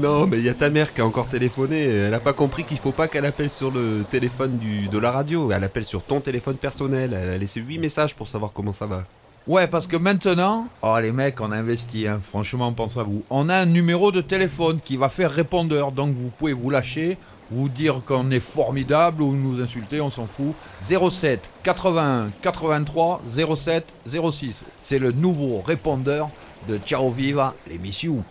[0.00, 1.86] Non, mais il y a ta mère qui a encore téléphoné.
[1.86, 5.10] Elle a pas compris qu'il faut pas qu'elle appelle sur le téléphone du, de la
[5.10, 5.50] radio.
[5.50, 7.18] Elle appelle sur ton téléphone personnel.
[7.20, 9.04] Elle a laissé 8 messages pour savoir comment ça va.
[9.48, 12.20] Ouais, parce que maintenant, oh les mecs, on a investi, hein.
[12.22, 13.24] franchement, pense à vous.
[13.30, 17.16] On a un numéro de téléphone qui va faire répondeur, donc vous pouvez vous lâcher,
[17.50, 20.54] vous dire qu'on est formidable ou nous insulter, on s'en fout.
[20.86, 23.22] 07 81 83
[23.56, 24.62] 07 06.
[24.80, 26.28] C'est le nouveau répondeur
[26.68, 28.22] de Ciao Viva, l'émission.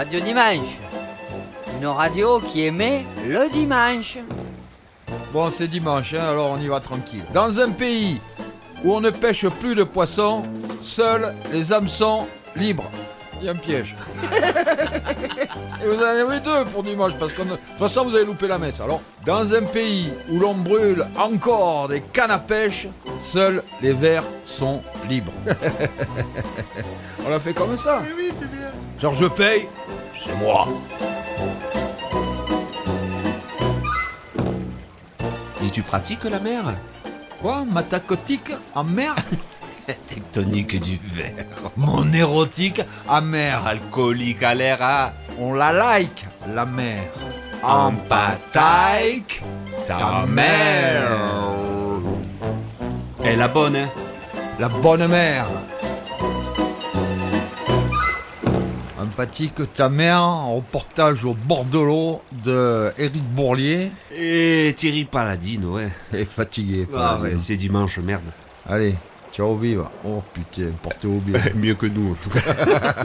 [0.00, 0.78] Radio Dimanche.
[1.78, 4.16] Une radio qui émet le dimanche.
[5.30, 7.22] Bon, c'est dimanche, hein, alors on y va tranquille.
[7.34, 8.18] Dans un pays
[8.82, 10.44] où on ne pêche plus de poissons,
[10.80, 12.90] seuls les hameçons libres.
[13.40, 13.94] Il y a un piège.
[15.82, 18.46] Et vous en avez deux pour dimanche, parce que de toute façon vous avez loupé
[18.46, 18.80] la messe.
[18.80, 22.88] Alors, dans un pays où l'on brûle encore des cannes à pêche,
[23.20, 25.34] seuls les vers sont libres.
[27.26, 28.02] On l'a fait comme ça.
[28.02, 28.70] Oui, oui, c'est bien.
[29.00, 29.66] Genre je paye,
[30.14, 30.68] c'est moi.
[35.64, 36.64] Et tu pratiques la mer?
[37.40, 39.14] Quoi Ma tacotique en mer
[40.06, 41.46] Tectonique du verre.
[41.78, 43.66] Mon érotique en mer.
[43.66, 45.12] Alcoolique à l'air à...
[45.38, 47.02] On la like, la mer.
[47.62, 49.22] En pataille,
[49.86, 51.08] ta mère.
[53.22, 53.88] Elle est la bonne, hein?
[54.58, 55.46] La bonne mère.
[59.10, 60.22] Empathique ta mère,
[60.54, 63.90] reportage au bord de l'eau de Éric Bourlier.
[64.16, 65.88] Et Thierry Paladino, ouais.
[66.14, 66.86] Et fatigué.
[66.94, 68.22] Ah ouais, c'est dimanche, merde.
[68.68, 68.94] Allez,
[69.34, 69.82] ciao vive.
[70.04, 71.40] Oh putain, portez-vous bien.
[71.56, 73.04] Mieux que nous, en tout cas.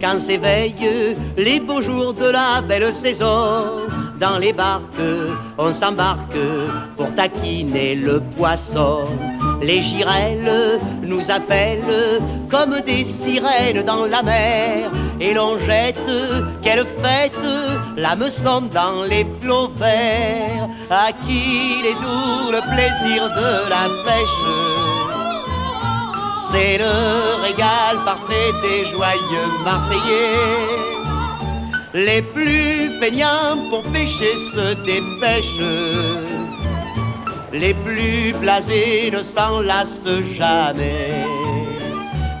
[0.00, 3.88] Quand s'éveillent les beaux jours de la belle saison,
[4.20, 4.82] dans les barques,
[5.56, 6.36] on s'embarque
[6.96, 9.06] pour taquiner le poisson.
[9.62, 14.90] Les girelles nous appellent comme des sirènes dans la mer,
[15.20, 15.96] et l'on jette,
[16.62, 17.32] quelle fête,
[17.96, 20.68] l'hameçon dans les flots verts.
[20.90, 24.85] À qui les doux le plaisir de la pêche
[26.52, 30.96] c'est le régal parfait des joyeux Marseillais.
[31.94, 35.62] Les plus peignants pour pêcher se dépêchent.
[37.52, 41.24] Les plus blasés ne s'en lassent jamais.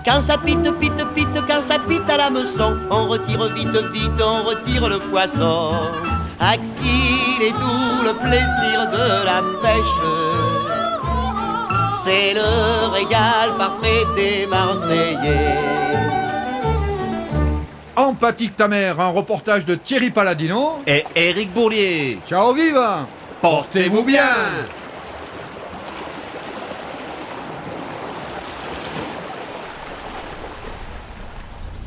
[0.04, 4.42] Quand ça pite, pite, pite, quand ça pite à l'hameçon, on retire vite, vite, on
[4.44, 5.72] retire le poisson.
[6.38, 10.45] À qui est doux le plaisir de la pêche?
[12.06, 15.58] C'est le régal parfait des Marseillais.
[17.96, 20.78] Empathique ta mère, un reportage de Thierry Paladino.
[20.86, 22.18] Et Eric Bourlier.
[22.28, 22.78] Ciao vive
[23.40, 24.30] Portez-vous bien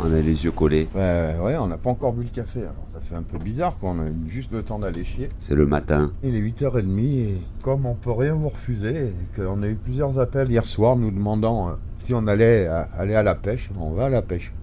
[0.01, 0.87] On a les yeux collés.
[0.95, 2.61] Ouais, ouais, on n'a pas encore bu le café.
[2.61, 5.29] Alors ça fait un peu bizarre qu'on a eu juste le temps d'aller chier.
[5.39, 6.11] C'est le matin.
[6.23, 10.17] Il est 8h30 et comme on peut rien vous refuser, et qu'on a eu plusieurs
[10.19, 11.71] appels hier soir nous demandant euh,
[12.01, 14.53] si on allait euh, aller à la pêche, on va à la pêche.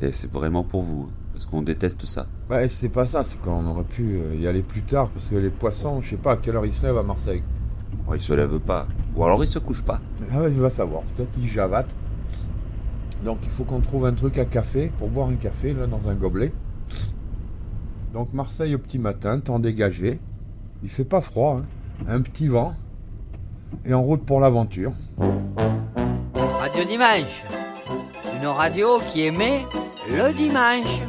[0.00, 1.06] Et c'est vraiment pour vous.
[1.08, 2.26] hein, Parce qu'on déteste ça.
[2.50, 5.36] Ouais, c'est pas ça, c'est qu'on aurait pu euh, y aller plus tard parce que
[5.36, 7.44] les poissons, je sais pas à quelle heure ils se lèvent à Marseille.
[8.04, 8.88] Bon, il se lève pas.
[9.14, 10.00] Ou alors il se couche pas.
[10.32, 11.94] Ah ouais, je vais savoir, peut-être qu'ils javatent.
[13.24, 16.08] Donc il faut qu'on trouve un truc à café pour boire un café là dans
[16.08, 16.52] un gobelet.
[18.12, 20.18] Donc Marseille au petit matin, temps dégagé.
[20.82, 22.04] Il fait pas froid, hein.
[22.08, 22.74] un petit vent.
[23.86, 24.92] Et en route pour l'aventure.
[25.16, 27.44] Radio Dimanche.
[28.40, 29.64] Une radio qui émet
[30.10, 31.00] le dimanche.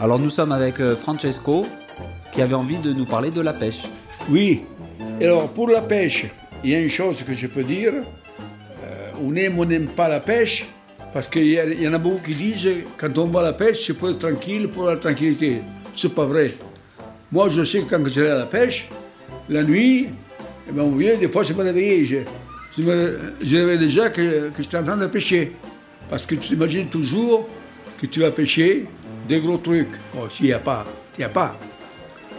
[0.00, 1.66] Alors nous sommes avec euh, Francesco
[2.32, 3.84] qui avait envie de nous parler de la pêche.
[4.30, 4.62] Oui.
[5.20, 6.26] Alors, pour la pêche,
[6.62, 7.92] il y a une chose que je peux dire.
[9.22, 10.66] On aime ou on n'aime pas la pêche.
[11.12, 13.94] Parce qu'il y, en a beaucoup qui disent quand on va à la pêche, c'est
[13.94, 15.60] pour être tranquille, pour la tranquillité.
[15.94, 16.54] C'est pas vrai.
[17.32, 18.88] Moi, je sais que quand je vais à la pêche,
[19.48, 20.08] la nuit,
[20.68, 22.06] eh ben, on vient, des fois, je me réveille.
[22.06, 22.18] Je,
[22.76, 25.52] je me déjà que, que j'étais en train de pêcher.
[26.08, 27.48] Parce que tu t'imagines toujours
[28.00, 28.86] que tu vas pêcher
[29.28, 29.90] des gros trucs.
[30.14, 30.86] Bon, s'il n'y a pas,
[31.16, 31.58] il n'y a pas.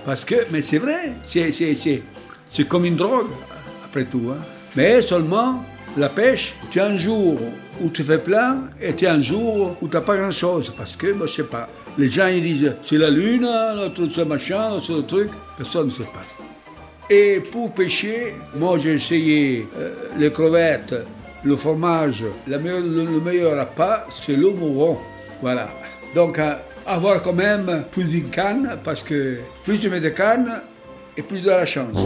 [0.06, 3.30] Parce que, mais c'est vrai, c'est comme une drogue,
[3.86, 4.32] après tout.
[4.32, 4.40] hein.
[4.76, 5.64] Mais seulement,
[5.98, 7.38] la pêche, tu as un jour
[7.82, 10.74] où tu fais plein et tu as un jour où tu n'as pas grand-chose.
[10.78, 11.68] Parce que, moi, je sais pas,
[11.98, 16.04] les gens ils disent c'est la lune, l'autre c'est machin, le truc, personne ne sait
[16.04, 16.26] pas.
[17.10, 20.96] Et pour pêcher, moi j'ai essayé euh, les crevettes,
[21.44, 22.24] le fromage.
[22.48, 24.98] Le meilleur repas, c'est le mouron.
[25.42, 25.70] Voilà.
[26.16, 26.54] Donc, euh,
[26.86, 30.62] avoir quand même plus d'une canne, parce que plus tu mets de cannes,
[31.18, 31.98] et plus de la chance.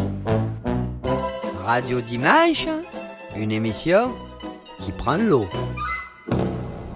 [1.65, 2.67] Radio Dimanche,
[3.37, 4.11] une émission
[4.79, 5.45] qui prend l'eau.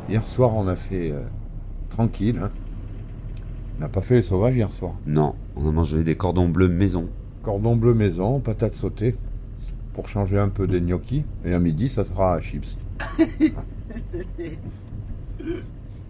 [0.10, 1.22] Hier soir, on a fait euh,
[1.90, 2.40] tranquille.
[2.44, 2.50] hein.
[3.78, 4.94] On n'a pas fait les sauvages hier soir.
[5.06, 7.08] Non, on a mangé des cordons bleus maison.
[7.44, 9.16] Cordon bleu maison, patates sautées,
[9.94, 11.24] pour changer un peu des gnocchis.
[11.46, 12.78] Et à midi, ça sera chips.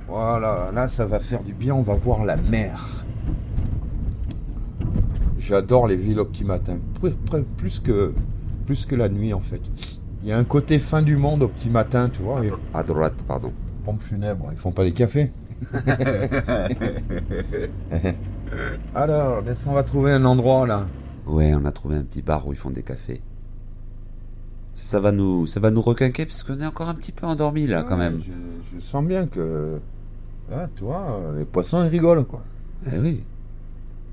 [0.07, 1.75] voilà, là, ça va faire du bien.
[1.75, 3.05] On va voir la mer.
[5.37, 8.13] J'adore les villes au petit matin, Plus- plus- plus que,
[8.65, 9.61] plus que la nuit en fait.
[10.21, 12.41] Il y a un côté fin du monde au petit matin, tu vois.
[12.73, 13.53] À droite, pardon.
[13.85, 15.31] Pompes funèbres, ils font pas les cafés.
[18.95, 20.87] Alors, est-ce qu'on va trouver un endroit là?
[21.25, 23.21] Ouais, on a trouvé un petit bar où ils font des cafés.
[24.73, 27.67] Ça, va nous, ça va nous requinquer parce qu'on est encore un petit peu endormi
[27.67, 28.21] là quand même.
[28.25, 28.31] Je,
[28.75, 29.79] je sens bien que.
[30.51, 32.43] Ah, tu vois, les poissons ils rigolent quoi.
[32.91, 33.23] Eh oui.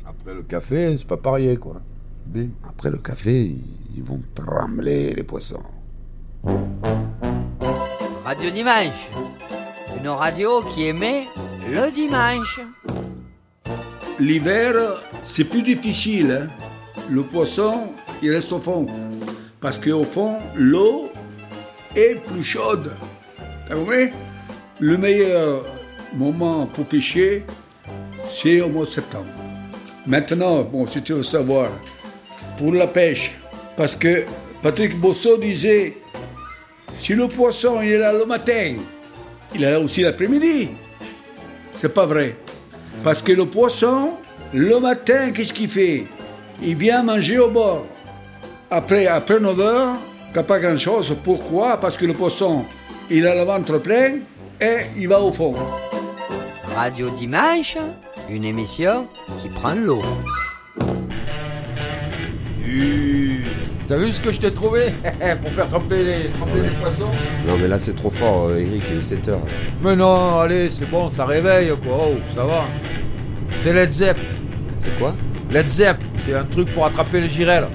[0.05, 1.81] Après le café, c'est pas pareil quoi.
[2.27, 2.49] Bim.
[2.69, 3.57] Après le café,
[3.97, 5.63] ils vont trembler les poissons.
[8.25, 9.09] Radio Dimanche,
[9.99, 11.25] une radio qui émet
[11.69, 12.61] le dimanche.
[14.19, 14.75] L'hiver,
[15.25, 16.49] c'est plus difficile.
[16.49, 16.53] hein.
[17.09, 18.87] Le poisson, il reste au fond.
[19.61, 21.11] Parce qu'au fond, l'eau
[21.95, 22.93] est plus chaude.
[23.69, 24.09] T'as compris?
[24.81, 25.65] Le meilleur
[26.15, 27.45] moment pour pêcher,
[28.31, 29.27] c'est au mois de septembre.
[30.07, 31.71] Maintenant, bon, si tu savoir,
[32.59, 33.33] pour la pêche,
[33.77, 34.25] parce que
[34.63, 35.97] Patrick Bosso disait,
[36.99, 38.75] si le poisson il est là le matin,
[39.55, 40.71] il est là aussi l'après-midi.
[41.77, 42.37] C'est pas vrai.
[43.05, 44.13] Parce que le poisson,
[44.53, 46.05] le matin, qu'est-ce qu'il fait?
[46.63, 47.87] Il vient manger au bord.
[48.71, 49.95] Après, après 9 heures,
[50.33, 51.15] t'as pas grand-chose.
[51.23, 51.79] Pourquoi?
[51.79, 52.65] Parce que le poisson,
[53.11, 54.17] il a le ventre plein
[54.61, 55.55] et il va au fond.
[56.75, 57.77] Radio Dimanche,
[58.29, 59.07] une émission
[59.41, 60.03] qui prend l'eau.
[63.89, 64.87] T'as vu ce que je t'ai trouvé
[65.43, 67.13] Pour faire tremper les, tremper les poissons
[67.47, 69.47] Non, mais là, c'est trop fort, euh, Eric, il est 7 heures.
[69.81, 72.09] Mais non, allez, c'est bon, ça réveille quoi.
[72.09, 72.65] Oh, ça va.
[73.61, 74.19] C'est Led Zepp.
[74.79, 75.15] C'est quoi?
[75.53, 77.69] Led Zepp, c'est un truc pour attraper les girelles.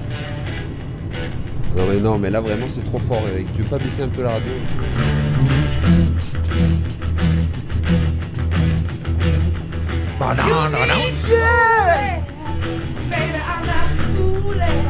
[1.74, 3.50] Non, mais non, mais là, vraiment, c'est trop fort, Eric.
[3.54, 4.52] Tu veux pas baisser un peu la radio?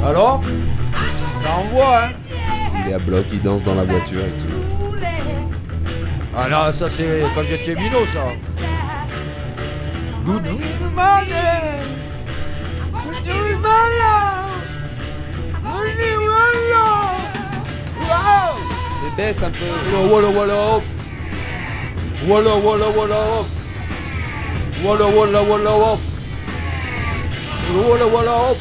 [0.05, 0.43] Alors?
[1.43, 2.11] Ça envoie, hein
[2.87, 4.63] Il est à bloc, il danse dans la voiture et tout.
[6.37, 8.27] Ah non, ça c'est quand j'étais minot, ça.
[19.03, 19.65] Mais baisse un peu
[20.09, 20.83] Voilà, voilà, hop.
[22.25, 23.47] Voilà, voilà, voilà, hop.
[24.81, 26.01] Voilà, voilà, voilà, hop.
[27.73, 28.57] Voilà, voilà, hop.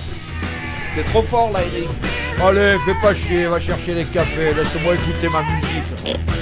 [0.89, 2.10] C'est trop fort, là, Eric
[2.43, 6.40] Allez, fais pas chier, va chercher les cafés, laisse-moi écouter ma musique.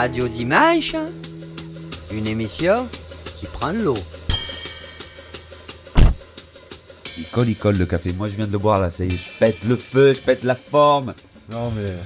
[0.00, 0.96] Radio Dimanche,
[2.10, 2.86] une émission
[3.36, 3.98] qui prend l'eau.
[7.18, 8.14] Il colle, il colle le café.
[8.14, 8.88] Moi, je viens de le boire là.
[8.88, 11.12] Ça y est, je pète le feu, je pète la forme.
[11.52, 11.96] Non mais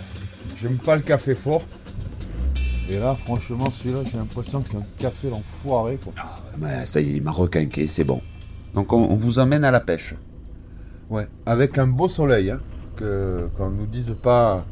[0.61, 1.63] j'aime pas le café fort.
[2.91, 6.15] Et là, franchement, celui-là, j'ai l'impression que c'est un café l'enfoiré quoi.
[6.61, 8.21] Ouais, ça y est, il m'a requinqué, c'est bon.
[8.75, 10.17] Donc, on, on vous emmène à la pêche.
[11.11, 12.61] Ouais, avec un beau soleil, hein,
[12.97, 14.67] que qu'on nous dise pas.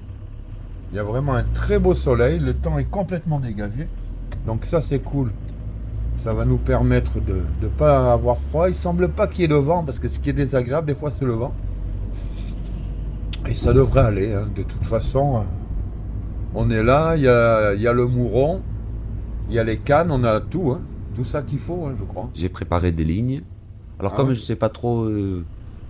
[0.92, 3.88] Il y a vraiment un très beau soleil, le temps est complètement dégagé.
[4.46, 5.30] Donc ça c'est cool.
[6.18, 8.68] Ça va nous permettre de ne pas avoir froid.
[8.68, 10.94] Il semble pas qu'il y ait le vent, parce que ce qui est désagréable des
[10.94, 11.54] fois c'est le vent.
[13.48, 14.46] Et ça devrait aller, hein.
[14.54, 15.38] de toute façon.
[15.38, 15.40] euh,
[16.54, 18.62] On est là, il y a, il y a le mouron,
[19.48, 20.82] il y a les cannes, on a tout, hein.
[21.14, 22.28] tout ça qu'il faut, hein, je crois.
[22.34, 23.40] J'ai préparé des lignes.
[23.98, 25.44] Alors, Ah comme je sais pas trop euh,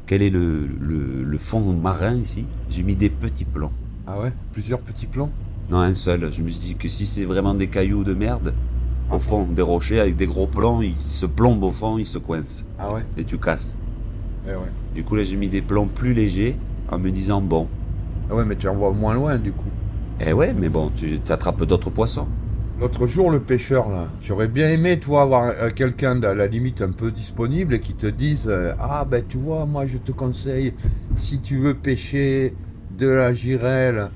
[0.06, 3.72] quel est le, le- le fond marin ici, j'ai mis des petits plans.
[4.06, 5.30] Ah ouais, plusieurs petits plans.
[5.70, 6.32] Non, un seul.
[6.32, 8.52] Je me suis dit que si c'est vraiment des cailloux de merde,
[9.10, 12.18] au fond, des rochers avec des gros plans, ils se plombent au fond, ils se
[12.18, 12.64] coincent.
[12.78, 13.78] Ah ouais, Et tu casses.
[14.46, 14.70] eh ouais.
[14.94, 16.56] Du coup, là, j'ai mis des plans plus légers
[16.90, 17.68] en me disant, bon,
[18.30, 19.70] Ah ouais, mais tu en vois moins loin du coup.
[20.20, 22.26] eh ouais, mais bon, tu attrapes d'autres poissons.
[22.80, 26.82] L'autre jour, le pêcheur, là, j'aurais bien aimé, toi, avoir euh, quelqu'un à la limite
[26.82, 30.10] un peu disponible et qui te dise euh, Ah, ben tu vois, moi je te
[30.10, 30.74] conseille,
[31.14, 32.54] si tu veux pêcher
[32.96, 34.10] de la girelle,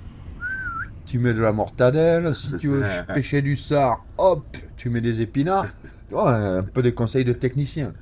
[1.04, 2.34] tu mets de la mortadelle.
[2.34, 2.82] Si tu veux
[3.14, 4.44] pêcher du sard, hop,
[4.76, 5.66] tu mets des épinards.
[6.14, 7.92] Un peu des conseils de technicien.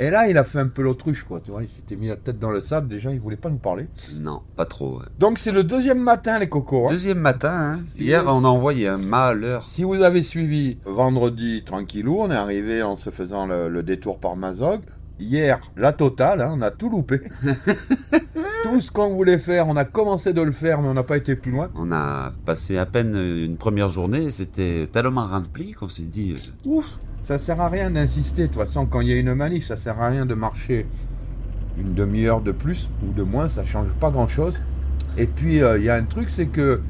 [0.00, 1.40] Et là, il a fait un peu l'autruche, quoi.
[1.40, 2.88] Tu vois, il s'était mis la tête dans le sable.
[2.88, 3.86] Déjà, il voulait pas nous parler.
[4.18, 4.98] Non, pas trop.
[4.98, 5.04] ouais.
[5.20, 6.88] Donc, c'est le deuxième matin, les cocos.
[6.88, 6.90] hein.
[6.90, 7.80] Deuxième matin, hein.
[7.96, 9.62] hier on a envoyé un malheur.
[9.64, 14.18] Si vous avez suivi vendredi tranquillou, on est arrivé en se faisant le, le détour
[14.18, 14.80] par Mazog.
[15.22, 17.20] Hier, la totale, hein, on a tout loupé.
[18.64, 21.16] tout ce qu'on voulait faire, on a commencé de le faire, mais on n'a pas
[21.16, 21.70] été plus loin.
[21.74, 26.68] On a passé à peine une première journée, c'était tellement rempli qu'on s'est dit euh,
[26.68, 28.42] Ouf, ça sert à rien d'insister.
[28.42, 30.86] De toute façon, quand il y a une manif, ça sert à rien de marcher
[31.78, 34.62] une demi-heure de plus ou de moins, ça change pas grand-chose.
[35.16, 36.80] Et puis, euh, il y a un truc, c'est que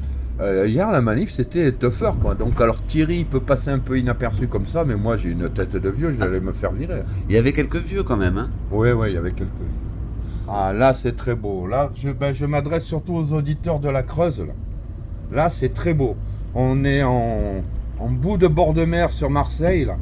[0.41, 2.33] euh, hier, la manif, c'était tougher, quoi.
[2.33, 5.49] Donc, alors Thierry il peut passer un peu inaperçu comme ça, mais moi, j'ai une
[5.49, 7.01] tête de vieux, j'allais me faire virer.
[7.29, 8.37] il y avait quelques vieux quand même.
[8.37, 8.49] Hein.
[8.71, 9.51] Oui, oui, il y avait quelques.
[10.47, 11.67] Ah, là, c'est très beau.
[11.67, 14.39] Là, je, ben, je m'adresse surtout aux auditeurs de la Creuse.
[14.39, 14.53] Là,
[15.31, 16.15] là c'est très beau.
[16.55, 17.61] On est en,
[17.99, 19.85] en bout de bord de mer sur Marseille.
[19.85, 19.97] Là.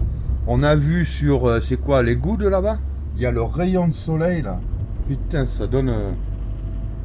[0.47, 2.77] On a vu sur, euh, c'est quoi, les gouttes là-bas?
[3.15, 4.59] Il y a le rayon de soleil, là.
[5.07, 6.11] Putain, ça donne, euh,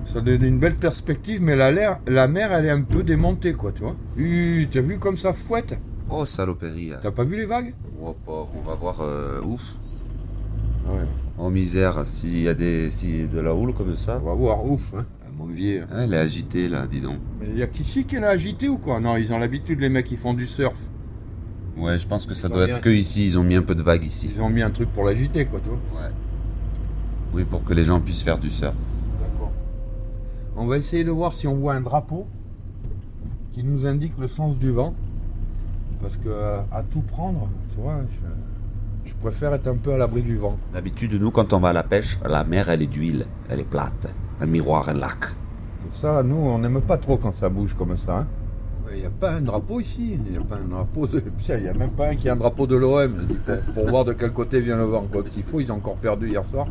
[0.06, 3.52] ça donne une belle perspective, mais la, l'air- la mer, elle est un peu démontée,
[3.52, 3.96] quoi, tu vois.
[4.16, 5.78] Uh, T'as vu comme ça fouette?
[6.08, 6.92] Oh saloperie.
[6.94, 6.98] hein.
[7.02, 7.75] T'as pas vu les vagues?
[8.00, 9.00] Oh, pauvre, on va voir.
[9.00, 9.75] euh, ouf.
[10.86, 11.04] Ouais.
[11.38, 14.20] Oh misère, s'il y a des, si de la houle comme ça.
[14.22, 15.04] On va voir, ouf, hein.
[15.26, 15.84] Ah, Mon vieux.
[15.90, 17.18] Ah, elle est agitée là, dis donc.
[17.40, 19.00] Mais il y a qu'ici qui l'a agité ou quoi?
[19.00, 20.76] Non, ils ont l'habitude, les mecs qui font du surf.
[21.76, 23.82] Ouais, je pense que ça doit être que ici, ils ont mis un peu de
[23.82, 24.30] vague ici.
[24.34, 26.00] Ils ont mis un truc pour l'agiter, quoi, tu vois.
[26.00, 26.10] Ouais.
[27.34, 28.75] Oui, pour que les gens puissent faire du surf.
[30.56, 32.26] On va essayer de voir si on voit un drapeau
[33.52, 34.94] qui nous indique le sens du vent.
[36.00, 39.98] Parce que euh, à tout prendre, tu vois, je, je préfère être un peu à
[39.98, 40.56] l'abri du vent.
[40.72, 43.26] D'habitude, nous, quand on va à la pêche, la mer, elle est d'huile.
[43.48, 44.08] Elle est plate.
[44.40, 45.25] Un miroir, un lac.
[45.92, 48.18] Ça, nous, on n'aime pas trop quand ça bouge comme ça.
[48.18, 48.26] hein.
[48.96, 50.18] Il n'y a pas un drapeau ici.
[50.26, 51.06] Il n'y a pas un drapeau.
[51.06, 51.20] De...
[51.38, 53.14] Putain, Il n'y a même pas un qui a un drapeau de l'OM
[53.74, 55.06] pour, voir de quel côté vient le vent.
[55.10, 56.66] Quoi qu'il faut, ils ont encore perdu hier soir.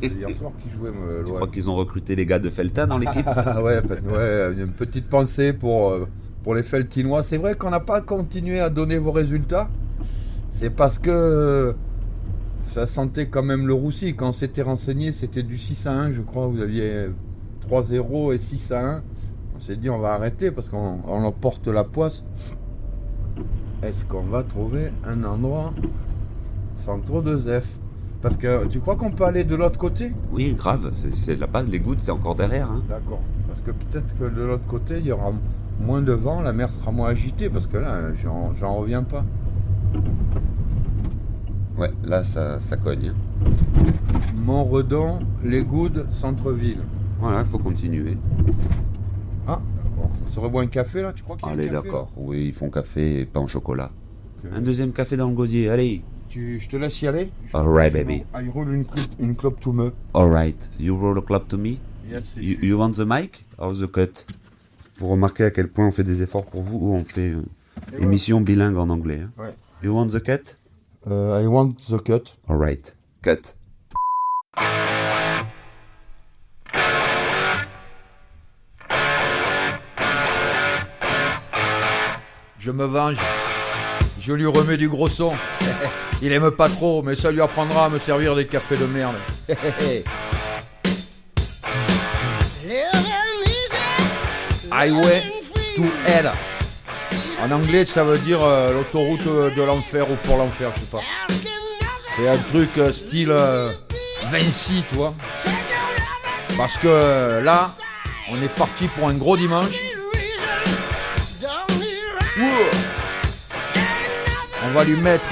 [0.00, 1.34] C'est hier soir qui jouait euh, l'OM.
[1.34, 5.08] crois qu'ils ont recruté les gars de Felta dans l'équipe Ah ouais, ouais, une petite
[5.10, 6.08] pensée pour, euh,
[6.42, 7.22] pour les Feltinois.
[7.22, 9.68] C'est vrai qu'on n'a pas continué à donner vos résultats.
[10.52, 11.74] C'est parce que
[12.64, 14.14] ça sentait quand même le roussi.
[14.16, 16.46] Quand on s'était renseigné, c'était du 6 à 1, je crois.
[16.46, 17.08] Vous aviez
[17.68, 19.02] 3-0 et 6 à 1.
[19.56, 22.22] On s'est dit on va arrêter parce qu'on on emporte la poisse.
[23.82, 25.72] Est-ce qu'on va trouver un endroit
[26.74, 27.78] sans trop de zef
[28.22, 30.12] Parce que tu crois qu'on peut aller de l'autre côté?
[30.32, 30.90] Oui, grave.
[30.92, 32.70] C'est c'est là-bas, les gouttes, c'est encore derrière.
[32.70, 32.82] Hein.
[32.88, 33.20] D'accord.
[33.48, 35.32] Parce que peut-être que de l'autre côté, il y aura
[35.80, 39.24] moins de vent, la mer sera moins agitée, parce que là, j'en j'en reviens pas.
[41.78, 43.12] Ouais, là, ça, ça cogne.
[43.12, 43.50] hein.
[44.44, 46.80] Montredon, Les Goudes, centre-ville.
[47.20, 48.16] Voilà, il faut continuer.
[50.12, 50.16] Ah.
[50.28, 52.10] On se reboit un café là, tu crois qu'il y a un Allez, café, d'accord.
[52.16, 53.90] Oui, ils font café et pain au chocolat.
[54.44, 56.02] là Un deuxième café dans le gosier, allez.
[56.28, 58.24] tu, Je te laisse y aller Alright, baby.
[58.34, 59.92] I roll une clope, une clope to me.
[60.14, 60.70] Alright.
[60.78, 61.78] You roll a club to me?
[62.10, 64.24] Yes, you, you want the mic or the cut?
[64.98, 67.42] Vous remarquez à quel point on fait des efforts pour vous ou on fait euh,
[67.98, 69.20] Et émission bilingue en anglais.
[69.22, 69.30] hein.
[69.42, 69.54] Ouais.
[69.82, 70.56] You want the cut?
[71.08, 72.36] Euh, I want the cut.
[72.48, 72.94] Alright.
[73.22, 73.54] Cut.
[82.66, 83.16] Je me venge.
[84.20, 85.34] Je lui remets du gros son.
[86.22, 89.14] Il aime pas trop, mais ça lui apprendra à me servir des cafés de merde.
[94.72, 95.22] Highway
[95.76, 96.32] to Hell.
[97.44, 101.02] En anglais, ça veut dire euh, l'autoroute de l'enfer ou pour l'enfer, je sais pas.
[102.16, 103.70] C'est un truc euh, style euh,
[104.32, 105.14] Vinci, tu vois.
[106.56, 107.70] Parce que là,
[108.28, 109.95] on est parti pour un gros dimanche.
[114.64, 115.30] On va lui mettre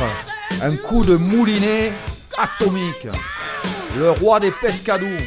[0.63, 1.93] un coup de moulinet
[2.39, 3.09] atomique.
[3.99, 5.21] Le roi des pescadous.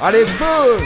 [0.00, 0.78] Allez, feu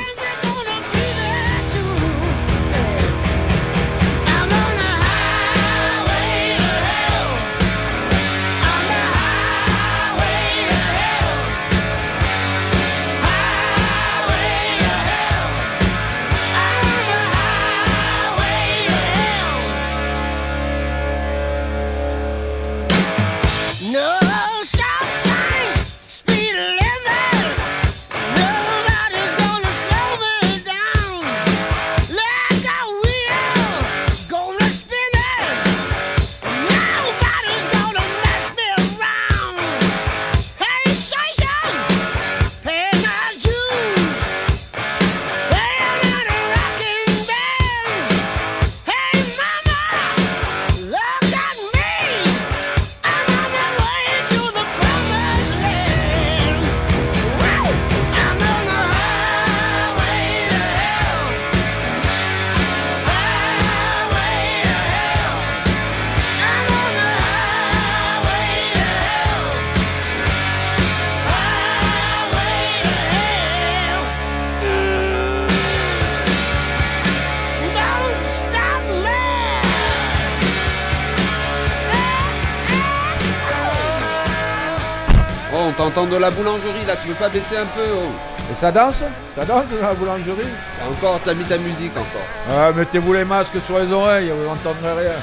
[85.90, 88.11] t'entends de la boulangerie là, tu veux pas baisser un peu oh
[88.50, 89.02] Et ça danse?
[89.35, 90.49] Ça danse dans la boulangerie?
[90.90, 92.26] Encore, t'as mis ta musique encore.
[92.50, 95.16] Ah, mettez-vous les masques sur les oreilles, vous n'entendrez rien.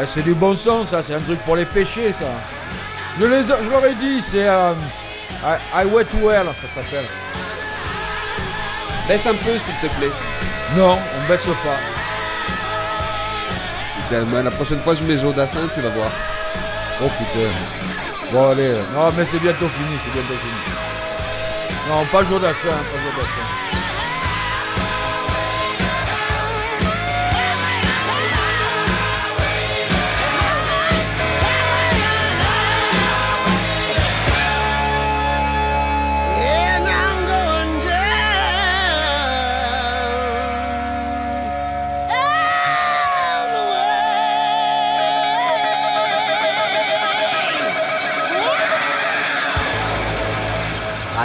[0.00, 2.26] Eh, c'est du bon son, ça, c'est un truc pour les péchés, ça.
[3.18, 4.72] Je, les, je leur ai dit, c'est euh,
[5.42, 7.06] I, I Wet Well, ça s'appelle.
[9.08, 10.12] Baisse un peu s'il te plaît.
[10.76, 11.78] Non, on baisse pas.
[14.08, 16.10] Putain, moi, la prochaine fois je mets Jodassin, tu vas voir.
[17.02, 17.95] Oh putain.
[18.32, 18.72] Bon, allez.
[18.94, 20.76] Non, mais c'est bientôt fini, c'est bientôt fini.
[21.88, 23.65] Non, pas Jodassin, pas Jodassin.
[23.65, 23.65] And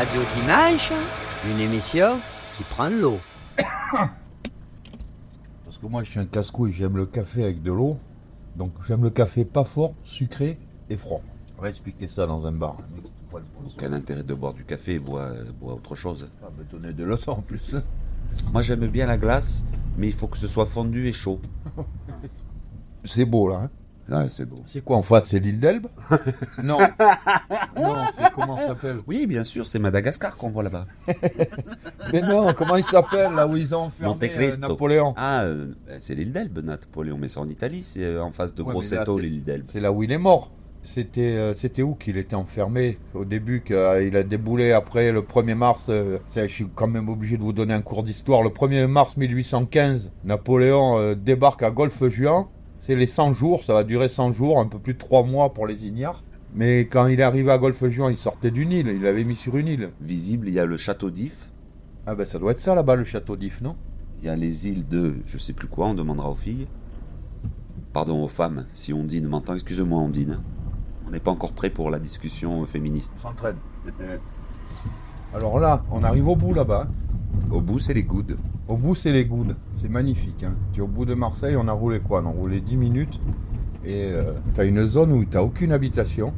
[0.01, 0.91] Radio Dimanche,
[1.48, 2.20] une émission
[2.58, 3.20] qui prend l'eau.
[5.64, 8.00] Parce que moi, je suis un casse-couille, j'aime le café avec de l'eau.
[8.55, 10.57] Donc, j'aime le café pas fort, sucré
[10.90, 11.22] et froid.
[11.55, 12.77] On va expliquer ça dans un bar.
[13.64, 16.27] Aucun intérêt de boire du café, bois, bois autre chose.
[16.72, 17.75] Donner de leçons en plus.
[18.53, 19.68] Moi j'aime bien la glace,
[20.00, 21.40] mais il faut que ce soit fondu et chaud.
[23.05, 23.66] C'est beau là.
[23.66, 23.70] Hein
[24.12, 24.58] Ouais, c'est beau.
[24.66, 25.88] c'est quoi en face C'est l'île d'Elbe
[26.64, 26.80] Non.
[27.78, 30.86] non, c'est comment ça s'appelle Oui, bien sûr, c'est Madagascar qu'on voit là-bas.
[32.12, 34.58] Mais non, comment il s'appelle là où ils ont enfermé Monte euh.
[34.58, 38.54] Napoléon Ah, euh, c'est l'île d'Elbe, Napoléon, mais c'est en Italie, c'est euh, en face
[38.54, 39.66] de Ouais, Grosseto, l'île d'Elbe.
[39.70, 40.52] C'est là où il est mort.
[40.84, 43.76] C'était euh, c'était où qu'il était enfermé au début qu'il
[44.16, 47.76] a déboulé après le 1er mars euh, je suis quand même obligé de vous donner
[47.76, 52.46] un cours d'histoire le 1er mars 1815 Napoléon euh, débarque à Golfe-Juan
[52.81, 55.53] c'est les 100 jours ça va durer 100 jours un peu plus de 3 mois
[55.53, 59.01] pour les ignares mais quand il est arrivé à Golfe-Juan il sortait d'une île il
[59.03, 61.51] l'avait mis sur une île Visible, il y a le château d'If,
[62.05, 63.77] ah ben ça doit être ça là-bas le château d'If non?
[64.22, 66.67] Il y a les îles de je sais plus quoi, on demandera aux filles.
[67.94, 70.39] Pardon aux femmes, si Ondine m'entend, excuse-moi Ondine.
[71.07, 73.17] On n'est pas encore prêt pour la discussion féministe.
[73.17, 73.57] s'entraîne
[75.33, 76.91] alors là on arrive au bout là-bas hein.
[77.50, 78.37] Au bout, c'est les goudes.
[78.72, 79.57] Au bout, c'est les goudes.
[79.75, 80.46] C'est magnifique.
[80.46, 80.53] Hein.
[80.72, 82.22] Tu es au bout de Marseille, on a roulé quoi?
[82.24, 83.20] On a roulé 10 minutes.
[83.86, 84.14] Et
[84.55, 86.31] tu as une zone où tu aucune habitation.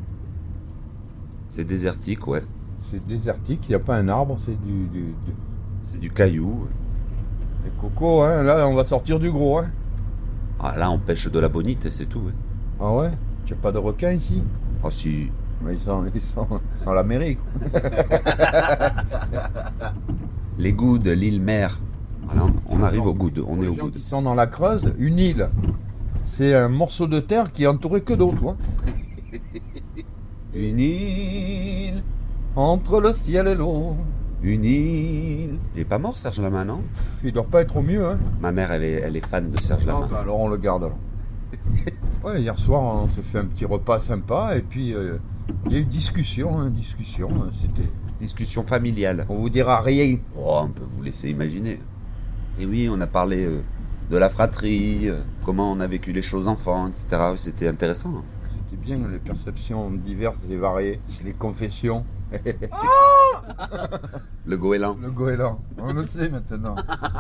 [1.47, 2.41] C'est désertique, ouais.
[2.79, 5.13] C'est désertique, il n'y a pas un arbre, c'est du, du, du-
[5.83, 6.65] C'est du caillou.
[7.63, 8.41] Les cocos, hein.
[8.41, 9.59] là, on va sortir du gros.
[9.59, 9.67] Hein.
[10.59, 12.21] Ah, là, on pêche de la bonite, c'est tout.
[12.21, 12.33] ouais.
[12.79, 13.11] Ah ouais?
[13.45, 14.41] Tu n'as pas de requins ici?
[14.83, 15.29] Ah si,
[15.63, 17.37] Mais ils sont, ils sont, sont l'Amérique.
[20.57, 21.79] les goudes, l'île mère.
[22.33, 23.93] Voilà, on arrive au goude, on est au goude.
[23.93, 25.49] qui sont dans la Creuse, une île.
[26.25, 28.55] C'est un morceau de terre qui est entouré que d'eau, toi.
[30.55, 32.03] Une île,
[32.55, 33.95] Entre le ciel et l'eau.
[34.43, 35.57] une île.
[35.75, 36.81] Il est pas mort, Serge Lama, non?
[37.23, 38.19] Il doit pas être au mieux, hein.
[38.39, 40.07] Ma mère, elle est, elle est fan de Serge Non, Lama.
[40.11, 40.97] bah alors on le garde alors.
[42.23, 45.17] ouais, hier soir on s'est fait un petit repas sympa et puis euh,
[45.67, 47.29] il y a eu discussion, hein, discussion.
[47.31, 47.89] hein, C'était.
[48.19, 49.25] Discussion familiale.
[49.29, 50.15] On vous dira rien.
[50.37, 51.79] Oh, on peut vous laisser imaginer.
[52.59, 53.61] Et oui, on a parlé euh,
[54.11, 57.33] de la fratrie, euh, comment on a vécu les choses enfants, etc.
[57.35, 58.23] C'était intéressant.
[58.69, 62.05] C'était bien les perceptions diverses et variées, les confessions.
[64.45, 64.97] Le goéland.
[65.01, 66.75] Le goéland, on le sait maintenant.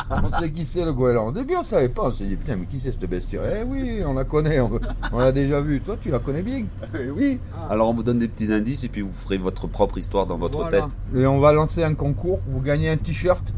[0.09, 1.27] On sait qui c'est le goéland.
[1.27, 3.45] Au début on savait pas, on s'est dit putain mais qui c'est cette bestiole?
[3.59, 4.79] Eh oui, on la connaît, on,
[5.11, 5.81] on l'a déjà vue.
[5.81, 6.65] Toi tu la connais bien.
[6.99, 7.39] Eh oui.
[7.69, 10.37] Alors on vous donne des petits indices et puis vous ferez votre propre histoire dans
[10.37, 10.81] votre Voilà.
[10.81, 10.89] tête.
[11.15, 13.53] Et on va lancer un concours, vous gagnez un t-shirt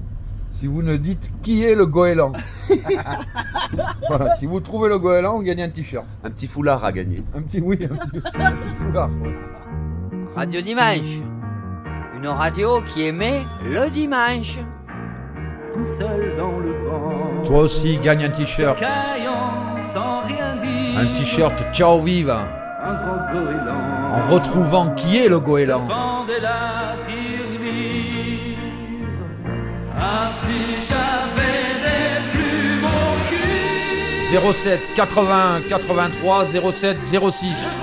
[0.55, 2.31] si vous ne dites qui est le goéland.
[4.07, 6.05] voilà, si vous trouvez le goéland, vous gagnez un t-shirt.
[6.23, 7.21] Un petit foulard à gagner.
[7.35, 9.09] Un petit oui, un petit, un petit foulard.
[10.33, 11.19] Radio Dimanche,
[12.15, 14.59] une radio qui émet le dimanche.
[15.73, 17.43] tout seul dans le vent.
[17.43, 18.81] Toi aussi, gagne un t-shirt.
[20.97, 22.47] Un t-shirt Ciao Viva.
[22.81, 23.83] Un grand goéland.
[24.13, 25.85] En retrouvant qui est le goéland.
[25.85, 26.39] Fendait
[30.07, 30.51] Ah, si
[30.87, 34.37] j'avais des plumes au cul.
[34.53, 37.75] 07 81 83 07 06.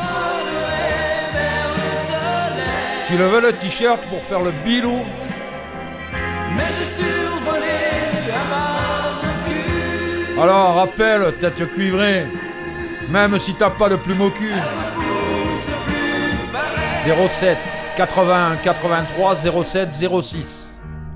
[3.09, 4.99] Tu le veux le t-shirt pour faire le bilou
[6.57, 7.81] Mais j'ai survolé
[8.29, 8.43] la
[10.43, 12.25] Alors rappelle, tête cuivrée,
[13.09, 14.55] même si t'as pas de plume au cul.
[17.05, 17.59] 07
[17.97, 20.62] 81 83 07 06.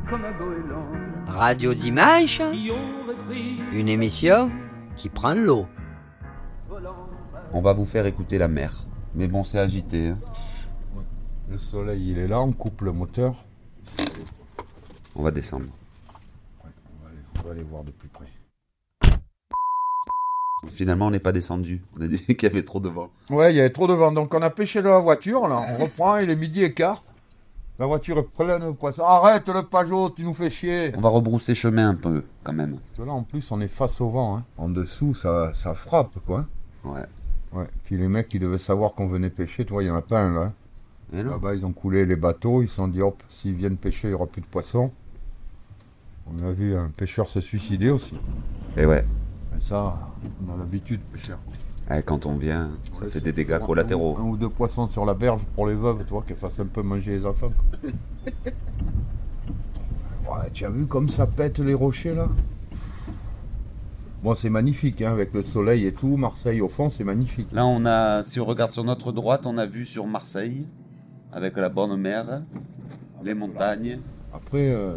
[0.08, 0.86] Comme un goéland.
[1.26, 2.40] Radio Dimanche,
[3.72, 4.50] une émission
[4.96, 5.66] qui prend l'eau.
[7.52, 8.72] On va vous faire écouter la mer.
[9.14, 10.08] Mais bon, c'est agité.
[10.08, 10.18] hein.
[11.48, 13.44] Le soleil, il est là, on coupe le moteur.
[15.14, 15.66] On va descendre.
[16.62, 18.26] On va aller, on va aller voir de plus près.
[20.68, 21.82] Finalement, on n'est pas descendu.
[21.98, 23.10] On a dit qu'il y avait trop de vent.
[23.30, 24.12] Ouais, il y avait trop de vent.
[24.12, 25.62] Donc on a pêché de la voiture, là.
[25.70, 27.02] On reprend, il est midi et quart.
[27.78, 29.02] La voiture est pleine de poissons.
[29.04, 30.92] Arrête le Pajot, tu nous fais chier.
[30.96, 32.78] On va rebrousser chemin un peu, quand même.
[32.78, 34.38] Parce que là, en plus, on est face au vent.
[34.38, 34.44] hein.
[34.56, 36.46] En dessous, ça, ça frappe, quoi.
[36.84, 37.04] Ouais.
[37.52, 37.66] Ouais.
[37.84, 39.66] Puis les mecs, ils devaient savoir qu'on venait pêcher.
[39.66, 40.52] Tu vois, il y en a pas un, là.
[41.12, 42.62] Là-bas, ils ont coulé les bateaux.
[42.62, 44.90] Ils se sont dit, hop, s'ils viennent pêcher, il n'y aura plus de poissons.
[46.26, 48.18] On a vu un pêcheur se suicider aussi.
[48.76, 49.04] Et ouais.
[49.56, 49.98] Et ça,
[50.48, 51.38] on a l'habitude, pêcheur.
[51.90, 54.16] Eh, quand on vient, ça Ouais, fait des dégâts collatéraux.
[54.18, 56.58] Un, un ou deux poissons sur la berge pour les veuves, tu vois, qu'elles fassent
[56.60, 57.52] un peu manger les enfants.
[60.26, 62.28] ouais, tu as vu comme ça pète les rochers là?
[64.22, 66.16] Bon, c'est magnifique, hein, avec le soleil et tout.
[66.16, 67.48] Marseille au fond, c'est magnifique.
[67.52, 70.66] Là, on a, si on regarde sur notre droite, on a vu sur Marseille,
[71.32, 72.42] avec la bonne mer,
[73.22, 73.98] les montagnes.
[74.34, 74.96] Après, euh,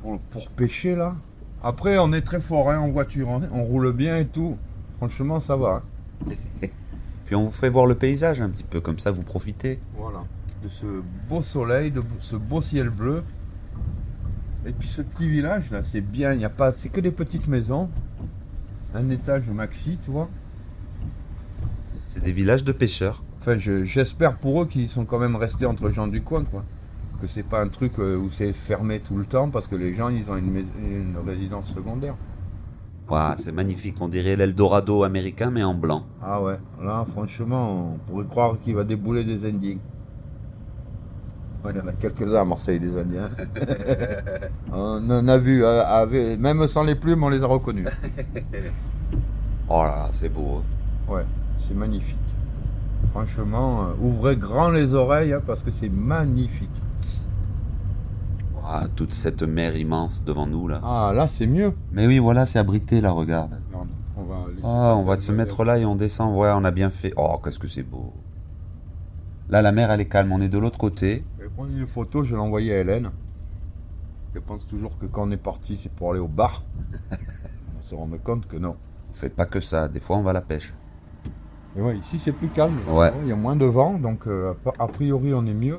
[0.00, 1.16] pour, pour pêcher là,
[1.62, 3.28] après, on est très fort hein, en voiture.
[3.28, 3.42] hein.
[3.52, 4.56] On roule bien et tout.
[4.98, 5.82] Franchement, ça va.
[6.28, 6.32] hein.
[7.26, 9.78] Puis on vous fait voir le paysage un petit peu, comme ça vous profitez.
[9.96, 10.20] Voilà.
[10.62, 10.86] De ce
[11.28, 13.22] beau soleil, de ce beau ciel bleu.
[14.66, 16.32] Et puis ce petit village là, c'est bien.
[16.34, 17.88] Il y a pas, c'est que des petites maisons.
[18.94, 20.28] Un étage maxi, tu vois.
[22.06, 23.22] C'est des villages de pêcheurs.
[23.40, 26.64] Enfin, je- j'espère pour eux qu'ils sont quand même restés entre gens du coin, quoi.
[27.20, 29.94] Que c'est pas un truc euh, où c'est fermé tout le temps parce que les
[29.94, 30.64] gens ils ont une
[31.26, 32.14] résidence secondaire.
[33.10, 33.96] Waouh, c'est magnifique.
[34.00, 36.02] On dirait l'Eldorado américain, mais en blanc.
[36.22, 39.78] Ah ouais, là franchement, on pourrait croire qu'il va débouler des Indiens.
[41.64, 43.30] Ouais, il y en a quelques-uns à Marseille, des Indiens.
[44.72, 47.88] on en a vu, euh, avec- même sans les plumes, on les a reconnus.
[49.70, 50.62] Oh là là, c'est beau.
[51.06, 51.26] Ouais,
[51.58, 52.16] c'est magnifique.
[53.12, 56.70] Franchement, euh, ouvrez grand les oreilles hein, parce que c'est magnifique.
[58.68, 60.80] Waouh, toute cette mer immense devant nous là.
[60.82, 61.72] Ah, là c'est mieux.
[61.92, 63.58] Mais oui, voilà, c'est abrité là, regarde.
[64.16, 66.36] On va Ah, on va se mettre là et on descend.
[66.36, 67.12] Ouais, on a bien fait.
[67.16, 68.12] Oh, qu'est-ce que c'est beau.
[69.48, 70.32] Là, la mer, elle est calme.
[70.32, 71.24] On est de l'autre côté.
[71.38, 73.10] Je vais prendre une photo, je vais l'envoyer à Hélène.
[74.34, 76.62] Elle pense toujours que quand on est parti, c'est pour aller au bar.
[77.10, 78.76] on se rend compte que non.
[79.10, 79.88] On fait pas que ça.
[79.88, 80.74] Des fois, on va à la pêche.
[81.76, 82.76] Et ouais, ici c'est plus calme.
[82.88, 83.12] Ouais.
[83.22, 85.78] Il y a moins de vent, donc euh, a priori on est mieux.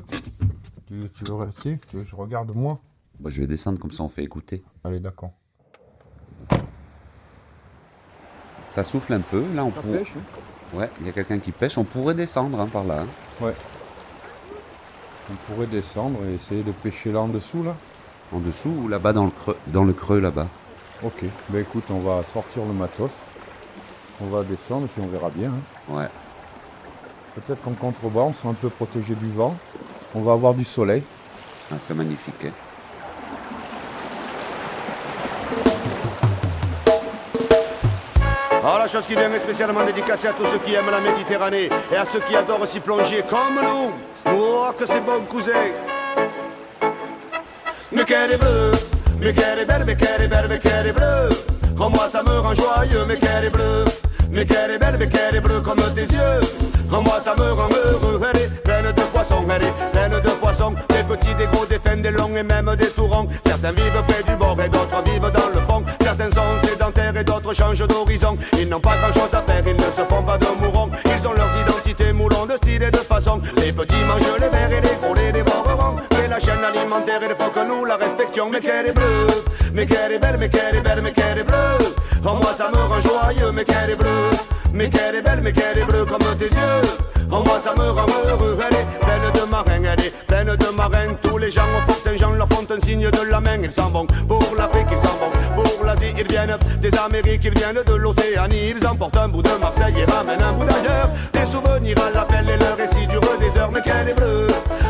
[0.90, 2.80] Tu, tu veux rester Tu veux que je regarde moi
[3.20, 4.64] Bah, je vais descendre comme ça, on fait écouter.
[4.82, 5.30] Allez, d'accord.
[8.68, 9.44] Ça souffle un peu.
[9.54, 9.98] Là, on pourrait.
[9.98, 11.76] pêche, hein Ouais, il y a quelqu'un qui pêche.
[11.78, 13.02] On pourrait descendre hein, par là.
[13.02, 13.44] hein.
[13.44, 13.54] Ouais.
[15.30, 17.76] On pourrait descendre et essayer de pêcher là en dessous, là.
[18.32, 20.46] En dessous ou là-bas dans le creux, dans le creux là-bas.
[21.04, 21.24] Ok.
[21.48, 23.10] Ben écoute, on va sortir le matos.
[24.20, 25.50] On va descendre et puis on verra bien.
[25.52, 25.92] hein.
[25.94, 26.08] Ouais.
[27.34, 29.56] Peut-être qu'en contrebas, on sera un peu protégé du vent.
[30.14, 31.02] On va avoir du soleil.
[31.72, 32.34] Ah, c'est magnifique.
[32.44, 32.50] hein.
[38.62, 41.70] Alors la chose qui vient est spécialement dédicacée à tous ceux qui aiment la Méditerranée
[41.92, 43.92] et à ceux qui adorent s'y plonger comme nous.
[44.30, 45.52] Oh que c'est bon cousin
[47.90, 48.72] Mais qu'elle est bleue,
[49.20, 51.28] mais qu'elle est belle, mais qu'elle est belle, mais qu'elle est bleue
[51.80, 53.84] Oh moi ça me rend joyeux, mais qu'elle est bleue
[54.32, 56.40] mais qu'elle est belle, mais qu'elle est bleue comme tes yeux
[56.92, 59.74] Oh moi ça me rend heureux, elle est pleine de poissons, elle est
[62.10, 65.60] longs et même des tourons Certains vivent près du bord et d'autres vivent dans le
[65.66, 65.82] fond.
[66.00, 68.36] Certains sont sédentaires et d'autres changent d'horizon.
[68.58, 71.28] Ils n'ont pas grand chose à faire, ils ne se font pas de mourons Ils
[71.28, 73.40] ont leurs identités moulons de style et de façon.
[73.56, 75.96] Les petits mangent les verts et les gros les dévoreront.
[76.12, 78.50] C'est la chaîne alimentaire il faut que nous la respections.
[78.50, 79.26] Mais qu'elle est bleue,
[79.74, 81.78] mais qu'elle est belle, mais qu'elle est belle, mais qu'elle est bleue.
[82.24, 84.30] Oh moi ça me rend joyeux, mais qu'elle est bleue.
[84.72, 86.82] Mais qu'elle est belle, mais qu'elle est bleue comme tes yeux.
[87.32, 90.76] Oh, moi ça me rend heureux, elle est pleine de marins, elle est pleine de
[90.76, 91.14] marins.
[91.22, 93.58] Tous les gens Fort Saint-Jean leur font un signe de la main.
[93.62, 96.12] Ils s'en vont pour l'Afrique, ils s'en vont pour l'Asie.
[96.18, 98.74] Ils viennent des Amériques, ils viennent de l'Océanie.
[98.76, 101.08] Ils emportent un bout de Marseille et ramènent un bout d'ailleurs.
[101.32, 103.70] Des souvenirs à l'appel et le récit durent des heures.
[103.72, 104.48] Mais qu'elle est bleue,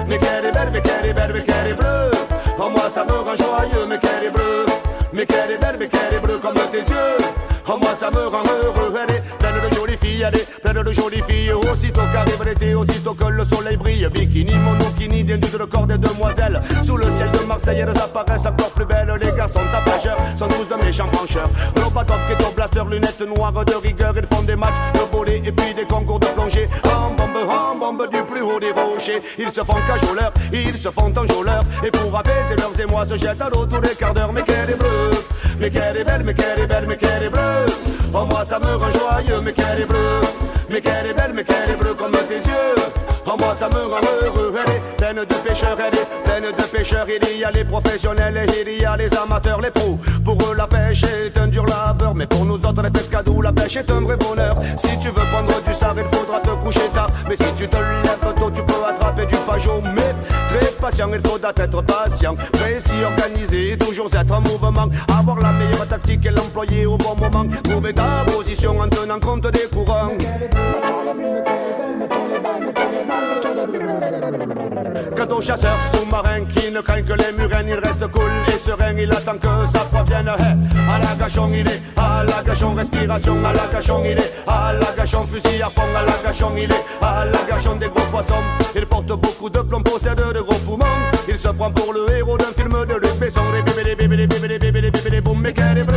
[0.08, 2.10] mais qu'elle est belle, mais qu'elle est belle, mais qu'elle est bleue.
[2.58, 4.66] Oh, moi ça me rend joyeux, mais qu'elle est bleue.
[5.12, 7.18] Mais qu'elle est belle, mais qu'elle est bleue comme tes yeux.
[7.68, 10.82] Oh, moi ça me rend heureux, elle est pleine de jolies filles, elle est pleine
[10.82, 11.52] de jolies filles.
[11.52, 15.98] Aussitôt qu'arrive l'été, aussitôt que le soleil brille, bikini, monokini, des nudes de corps des
[15.98, 16.39] demoiselles.
[16.84, 19.12] Sous le ciel de Marseille, elles apparaissent encore plus belles.
[19.20, 21.48] Les garçons tapageurs sont tous de méchants brancheurs.
[21.76, 24.12] Robotop, ghetto blaster, lunettes noires de rigueur.
[24.16, 26.68] Ils font des matchs de volley et puis des concours de plongée.
[26.84, 29.22] En bombe, en bombe du plus haut des rochers.
[29.38, 31.64] Ils se font cajoleurs, ils se font enjôleurs.
[31.84, 34.32] Et pour apaiser leurs émois, se jettent à l'eau tous les quarts d'heure.
[34.32, 35.10] Mais qu'elle est bleue,
[35.58, 37.66] mais qu'elle est belle, mais qu'elle est belle, mais qu'elle est bleue.
[38.12, 40.20] Oh, moi ça me rend joyeux, mais qu'elle est bleue.
[40.68, 42.74] Mais qu'elle est belle, mais qu'elle est bleue comme tes yeux.
[43.26, 44.54] Oh, moi ça me rend heureux.
[44.66, 45.99] Elle est pleine de pêcheurs, elle est
[46.92, 49.98] Il y a les professionnels et il y a les amateurs, les pros.
[50.24, 52.14] Pour eux, la pêche est un dur labeur.
[52.16, 54.58] Mais pour nous autres, les pescados, la pêche est un vrai bonheur.
[54.76, 57.10] Si tu veux prendre du sard, il faudra te coucher tard.
[57.28, 59.80] Mais si tu te lèves tôt, tu peux attraper du pajot.
[59.94, 60.14] Mais
[60.48, 62.34] très patient, il faudra être patient.
[62.52, 64.88] Précis, organisé, toujours être en mouvement.
[65.16, 67.44] Avoir la meilleure tactique et l'employer au bon moment.
[67.62, 70.10] Trouver ta position en tenant compte des courants.
[75.16, 78.94] Quant au chasseur sous-marin qui ne craint que les murènes, il reste cool et serein,
[78.98, 80.28] il attend que ça provienne.
[80.28, 80.56] Hey,
[80.88, 84.72] à la gachon, il est, à la gachon, respiration, à la gachon, il est, à
[84.72, 88.06] la gachon, fusil à fond, à la gachon, il est, à la gachon des gros
[88.10, 88.42] poissons.
[88.74, 90.86] Il porte beaucoup de plomb, possède de gros poumons.
[91.28, 93.42] Il se prend pour le héros d'un film de Luc Besson.
[93.52, 95.84] Des bébés, des bébés, des bébés, des bébés, des bébés, des boum, mais qu'elle est
[95.84, 95.96] bleue,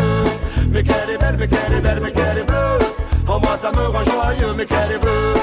[0.69, 2.79] mais qu'elle est belle, mais qu'elle est belle, mais qu'elle est bleue.
[3.27, 5.33] Oh, moi ça me rend joyeux, mais qu'elle est bleue.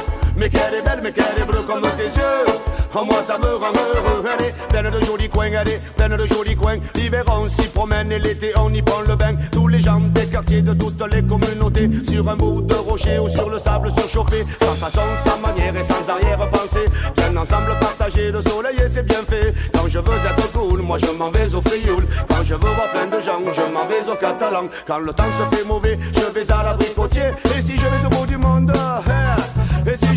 [0.40, 2.46] Mais qu'elle est belle, mais qu'elle est bleue comme tes yeux.
[2.94, 4.24] Oh, moi ça me rend heureux.
[4.40, 6.78] Est pleine de jolis coins, est pleine de jolis coins.
[6.94, 9.34] L'hiver on s'y promène et l'été on y prend le bain.
[9.52, 11.90] Tous les gens des quartiers de toutes les communautés.
[12.08, 14.44] Sur un bout de rocher ou sur le sable surchauffé.
[14.62, 16.86] Sans façon, sans manière et sans arrière-pensée.
[17.18, 19.52] Bien ensemble partager le soleil et c'est bien fait.
[19.74, 22.06] Quand je veux être cool, moi je m'en vais au frioul.
[22.30, 24.68] Quand je veux voir plein de gens, je m'en vais au catalan.
[24.86, 27.28] Quand le temps se fait mauvais, je vais à l'abricotier.
[27.56, 29.39] Et si je vais au bout du monde, si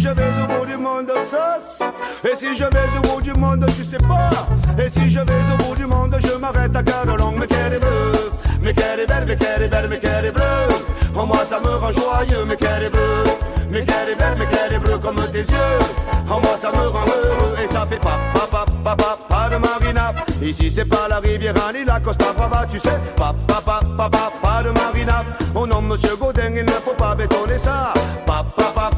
[0.03, 1.87] je vais au bout du monde, sauce
[2.29, 4.29] Et si je vais au bout du monde, tu sais pas.
[4.77, 7.79] Et si je vais au bout du monde, je m'arrête à Cadolong Mais qu'elle est
[7.79, 10.67] bleue, mais qu'elle est belle, mais qu'elle est belle, mais qu'elle est bleue.
[11.15, 13.23] Oh moi ça me rend joyeux, mais qu'elle est bleue.
[13.69, 15.79] Mais qu'elle est belle, mais qu'elle est bleue comme tes yeux.
[16.29, 19.55] Oh moi ça me rend heureux et ça fait pas, pas, pas, pas, pas, de
[19.55, 20.13] marina.
[20.41, 22.99] Ici c'est pas la rivière ni la Costa Brava, tu sais.
[23.15, 25.23] Pas, pas, pas, pas, pas, pas de marina.
[25.53, 27.93] Mon nom monsieur Godin, il ne faut pas bétonner ça.
[28.25, 28.89] Pas, pas,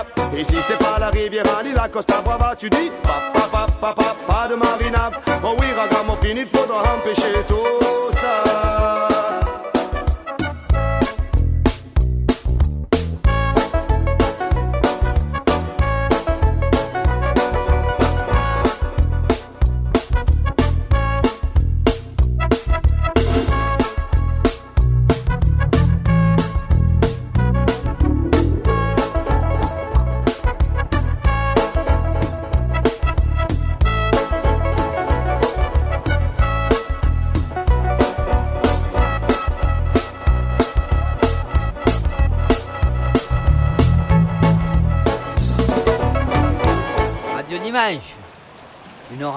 [0.00, 3.94] marina Ici c'est pas la rivière ni la Costa Brava, tu dis Pas, pas, pas,
[4.26, 5.10] pas, de marina
[5.42, 7.79] Oh oui, ragamuffin, il faudra empêcher tout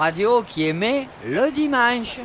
[0.04, 2.18] radio qui émet le dimanche.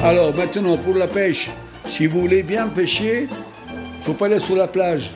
[0.00, 1.50] Alors maintenant, pour la pêche,
[1.86, 3.28] si vous voulez bien pêcher,
[4.02, 5.12] faut pas aller sur la plage.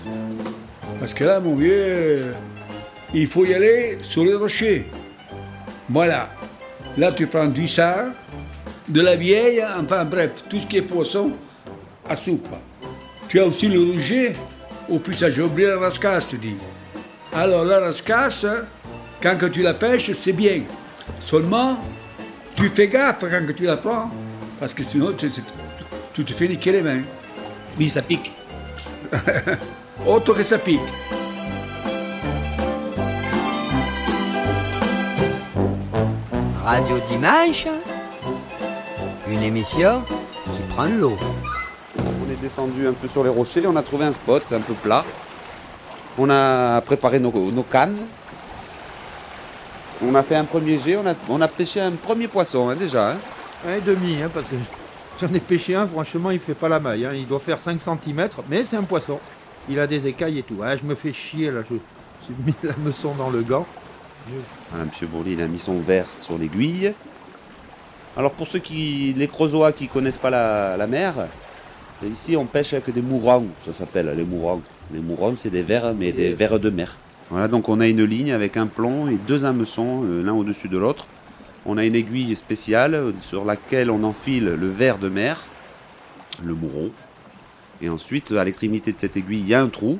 [1.00, 2.32] Parce que là, mon vieux,
[3.12, 4.86] il faut y aller sur les rochers.
[5.88, 6.30] Voilà.
[6.96, 8.10] Là, tu prends du sard,
[8.86, 11.32] de la vieille, enfin bref, tout ce qui est poisson
[12.08, 12.54] à soupe.
[13.28, 14.36] Tu as aussi le rouget,
[14.88, 16.56] ou plus ça, j'ai oublié la rascasse, dit.
[17.34, 18.46] Alors la rascasse,
[19.22, 20.62] quand que tu la pêches, c'est bien.
[21.20, 21.78] Seulement,
[22.56, 24.10] tu fais gaffe quand que tu la prends,
[24.58, 25.40] parce que sinon, tu, tu-
[26.14, 27.02] tu te fais niquer les mains.
[27.78, 28.32] Oui, ça pique.
[30.06, 30.80] Autre que ça pique.
[36.64, 37.66] Radio Dimanche.
[39.30, 40.02] Une émission
[40.54, 41.16] qui prend l'eau.
[42.38, 45.04] Est descendu un peu sur les rochers, on a trouvé un spot un peu plat.
[46.18, 47.98] On a préparé nos, nos cannes.
[50.04, 52.76] On a fait un premier jet, on a, on a pêché un premier poisson hein,
[52.76, 53.12] déjà.
[53.12, 53.16] hein.
[53.66, 54.54] Un et demi, hein, parce que
[55.20, 57.06] j'en ai pêché un, franchement, il fait pas la maille.
[57.06, 57.12] hein.
[57.14, 59.18] Il doit faire 5 cm, mais c'est un poisson.
[59.68, 60.58] Il a des écailles et tout.
[60.62, 61.76] Ah, je me fais chier là, je
[62.28, 63.66] j'ai mis la meçon dans le gant.
[64.70, 66.92] Voilà, Monsieur Bourli, il a mis son verre sur l'aiguille.
[68.16, 71.14] Alors pour ceux qui, les creusois qui connaissent pas la, la mer,
[72.06, 74.62] ici on pêche avec des mourants, ça s'appelle les mourants.
[74.92, 76.96] Les mourants c'est des vers, mais des vers de mer.
[77.30, 80.68] Voilà, donc on a une ligne avec un plomb et deux hameçons, euh, l'un au-dessus
[80.68, 81.06] de l'autre.
[81.66, 85.42] On a une aiguille spéciale sur laquelle on enfile le ver de mer,
[86.42, 86.90] le mouron.
[87.82, 89.98] Et ensuite, à l'extrémité de cette aiguille, il y a un trou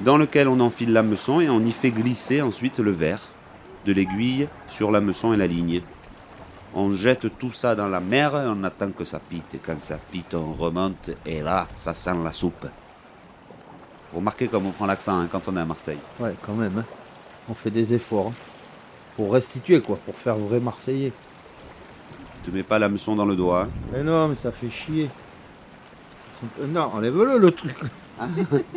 [0.00, 3.22] dans lequel on enfile l'hameçon et on y fait glisser ensuite le verre
[3.86, 5.80] de l'aiguille sur l'hameçon et la ligne.
[6.78, 9.54] On jette tout ça dans la mer et on attend que ça pite.
[9.54, 12.66] Et quand ça pite, on remonte et là, ça sent la soupe.
[14.14, 15.98] Remarquez comme on prend l'accent hein, quand on est à Marseille.
[16.20, 16.78] Ouais, quand même.
[16.78, 16.84] hein.
[17.48, 18.28] On fait des efforts.
[18.28, 18.34] hein.
[19.16, 21.12] Pour restituer, quoi, pour faire vrai Marseillais.
[22.44, 23.66] Tu mets pas l'hameçon dans le doigt.
[23.92, 25.08] Mais non, mais ça fait chier.
[26.60, 27.74] Euh, Non, enlève-le le truc.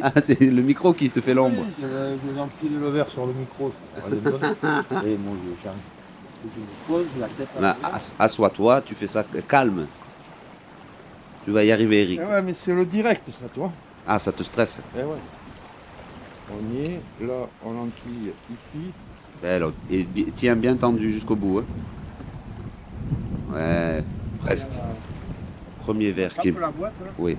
[0.02, 1.64] Ah, c'est le micro qui te fait l'ombre.
[1.82, 3.72] Je vais je vais empiler le verre sur le micro.
[4.06, 4.34] Allez, bonne.
[5.06, 5.56] Et mon Dieu,
[7.60, 7.76] Là,
[8.18, 9.86] Assois-toi, tu fais ça calme.
[11.46, 12.20] Tu vas y arriver, Eric.
[12.24, 13.72] Eh ouais, mais c'est le direct, ça, toi.
[14.08, 14.82] Ah, ça te stresse.
[14.98, 15.16] Eh ouais.
[16.52, 17.02] On y est.
[17.26, 18.92] Là, on enquille ici.
[19.42, 19.66] Belle.
[19.92, 21.60] Et tiens bien tendu jusqu'au bout.
[21.60, 21.66] hein.
[23.54, 24.04] Ouais,
[24.42, 24.68] presque.
[25.82, 26.52] Premier verre qui.
[26.52, 27.12] La boîte, là.
[27.18, 27.36] Oui.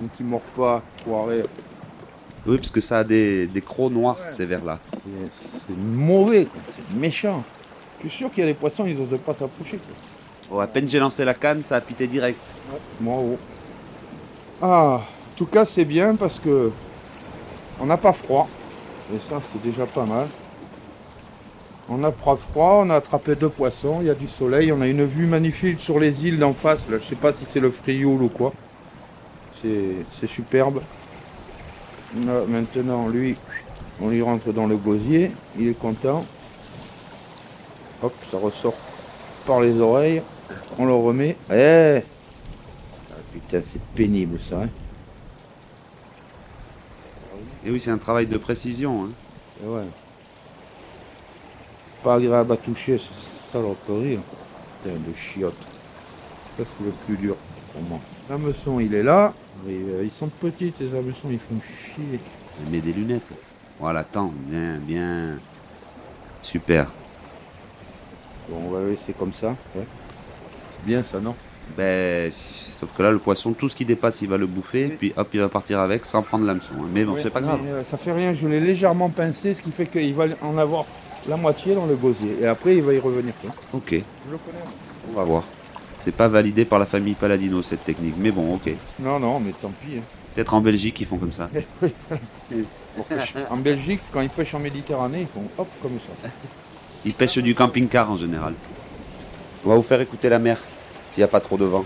[0.00, 1.42] Donc, il mord pas, foiré.
[2.46, 4.30] Oui, parce que ça a des, des crocs noirs, Ouais.
[4.30, 4.78] ces verres-là.
[4.92, 5.00] C'est-
[5.66, 6.60] C'est mauvais, quoi.
[6.74, 7.42] c'est méchant.
[8.04, 9.78] Je suis sûr qu'il y a des poissons, ils n'osent pas s'approcher.
[10.50, 12.40] Oh, à peine j'ai lancé la canne, ça a pité direct.
[13.00, 13.38] Bravo.
[14.60, 16.70] Ah, en tout cas, c'est bien parce que
[17.80, 18.46] on n'a pas froid.
[19.12, 20.26] Et ça, c'est déjà pas mal.
[21.88, 24.80] On n'a pas froid, on a attrapé deux poissons, il y a du soleil, on
[24.82, 26.80] a une vue magnifique sur les îles d'en face.
[26.90, 28.52] Là, je sais pas si c'est le Frioul ou quoi.
[29.62, 30.82] C'est c'est superbe.
[32.26, 33.36] Là, maintenant, lui,
[34.00, 36.24] on lui rentre dans le gosier, il est content.
[38.02, 38.74] Hop, ça ressort
[39.46, 40.22] par les oreilles.
[40.78, 41.36] On le remet.
[41.50, 42.00] Eh
[43.10, 44.62] ah, Putain, c'est pénible ça.
[44.62, 44.68] hein.
[47.66, 49.04] Et oui, c'est un travail de précision.
[49.04, 49.10] hein.
[49.64, 49.84] Eh ouais.
[52.02, 53.08] Pas agréable à toucher, ce
[53.52, 54.16] saloperie.
[54.16, 54.22] là.
[54.82, 55.54] Putain, de chiottes.
[56.58, 57.36] Ça, c'est le plus dur
[57.72, 57.98] pour moi.
[58.28, 59.32] L'hameçon, il est là.
[59.66, 62.20] Et, euh, ils sont petits, les hameçons, ils font chier.
[62.64, 63.22] Je mets des lunettes.
[63.80, 65.38] Voilà, attends, bien, bien.
[66.42, 66.86] Super.
[68.48, 69.54] Bon, on va le laisser comme ça.
[69.74, 69.84] Ouais.
[70.84, 71.34] Bien ça, non
[71.76, 72.30] Ben,
[72.64, 75.28] sauf que là, le poisson, tout ce qui dépasse, il va le bouffer, puis hop,
[75.32, 76.74] il va partir avec sans prendre l'hameçon.
[76.78, 76.86] hein.
[76.92, 77.60] Mais bon, c'est pas grave.
[77.64, 80.58] mais, euh, ça fait rien, je l'ai légèrement pincé, ce qui fait qu'il va en
[80.58, 80.84] avoir
[81.26, 82.36] la moitié dans le gosier.
[82.42, 83.32] Et après, il va y revenir.
[83.40, 83.50] quoi.
[83.72, 83.96] Ok, Je
[84.32, 84.58] le connais.
[85.10, 85.44] on va voir.
[85.96, 88.70] C'est pas validé par la famille Paladino cette technique, mais bon, ok.
[89.00, 89.98] Non, non, mais tant pis.
[89.98, 90.02] hein.
[90.34, 91.48] Peut-être en Belgique, ils font comme ça.
[92.96, 96.28] Pour pêcher- en Belgique, quand ils pêchent en Méditerranée, ils font hop comme ça.
[97.06, 98.54] Ils pêchent du camping-car en général.
[99.64, 100.58] On va vous faire écouter la mer,
[101.06, 101.84] s'il n'y a pas trop de vent.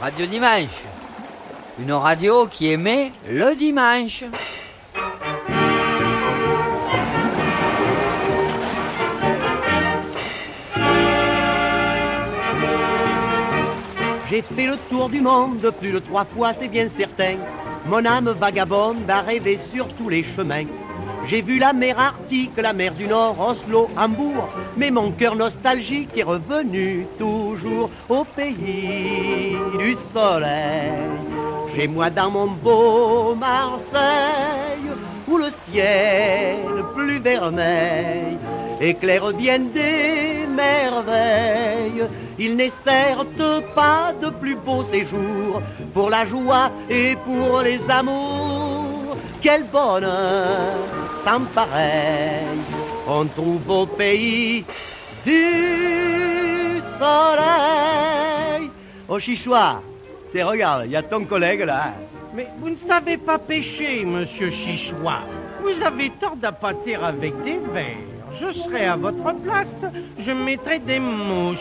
[0.00, 0.68] Radio Dimanche.
[1.78, 4.24] Une radio qui émet le dimanche.
[14.30, 17.36] J'ai fait le tour du monde plus de trois fois, c'est bien certain.
[17.86, 20.66] Mon âme vagabonde a rêvé sur tous les chemins.
[21.28, 26.16] J'ai vu la mer Arctique, la mer du Nord, Oslo, Hambourg, mais mon cœur nostalgique
[26.16, 30.92] est revenu toujours au pays du soleil.
[31.74, 34.90] Chez moi dans mon beau Marseille,
[35.26, 36.58] où le ciel
[36.94, 38.36] plus vermeil
[38.80, 42.04] éclaire bien des merveilles.
[42.38, 45.60] Il n'est certes pas de plus beau séjour
[45.92, 49.16] pour la joie et pour les amours.
[49.42, 50.74] Quel bonheur
[51.24, 52.58] sans pareil
[53.10, 54.64] on trouve au pays
[55.24, 58.70] du soleil.
[59.08, 59.80] Oh Chichois,
[60.30, 61.94] c'est regarde, il y a ton collègue là.
[62.34, 65.22] Mais vous ne savez pas pêcher, monsieur Chichois.
[65.62, 68.17] Vous avez tort d'appâter avec des vers.
[68.40, 69.92] Je serai à votre place.
[70.18, 71.58] Je mettrai des mouches.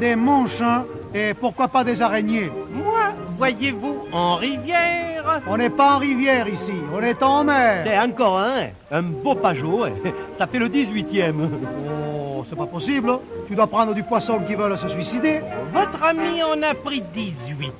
[0.00, 5.42] Des mouches, hein Et pourquoi pas des araignées Moi, voyez-vous, en rivière.
[5.46, 7.82] On n'est pas en rivière ici, on est en mer.
[7.84, 9.90] C'est encore un, un beau pajot, hein.
[10.38, 11.34] ça fait le 18e.
[12.48, 13.10] C'est pas possible.
[13.48, 15.40] Tu dois prendre du poisson qui veulent se suicider.
[15.72, 17.72] Votre ami en a pris 18.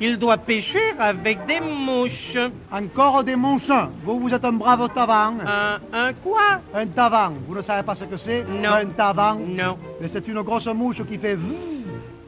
[0.00, 2.36] Il doit pêcher avec des mouches.
[2.72, 3.70] Encore des mouches.
[4.02, 5.34] Vous, vous êtes un brave tavan.
[5.46, 6.60] Un, un quoi?
[6.74, 7.30] Un tavan.
[7.46, 8.44] Vous ne savez pas ce que c'est?
[8.44, 8.70] Non.
[8.72, 9.76] Un tavan Non.
[10.00, 11.38] Mais c'est une grosse mouche qui fait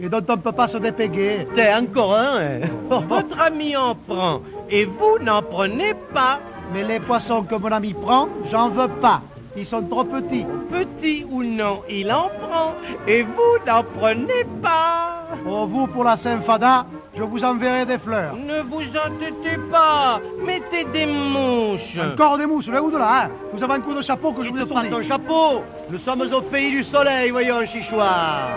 [0.03, 1.47] et dont on ne peut pas se dépéguer.
[1.55, 2.39] C'est encore un.
[2.41, 2.61] hein.
[3.09, 6.39] Votre ami en prend et vous n'en prenez pas.
[6.73, 9.21] Mais les poissons que mon ami prend, j'en veux pas.
[9.57, 10.47] Ils sont trop petits.
[10.71, 12.75] Petit ou non, il en prend
[13.07, 15.17] et vous n'en prenez pas.
[15.47, 16.87] Oh, vous, pour la Saint-Fada,
[17.17, 18.35] je vous enverrai des fleurs.
[18.37, 20.21] Ne vous entêtez pas.
[20.45, 21.97] Mettez des mouches.
[22.13, 24.45] Encore des mousses, là ou de là, hein Vous avez un coup de chapeau que
[24.45, 24.89] je vous ai tourné.
[24.89, 25.63] ton chapeau.
[25.91, 28.49] Nous sommes au pays du soleil, voyons, Chichois.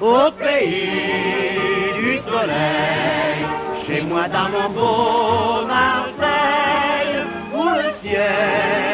[0.00, 0.90] Au pays
[1.98, 3.46] du soleil,
[3.86, 7.24] chez moi dans mon beau Marseille,
[7.54, 8.85] où le ciel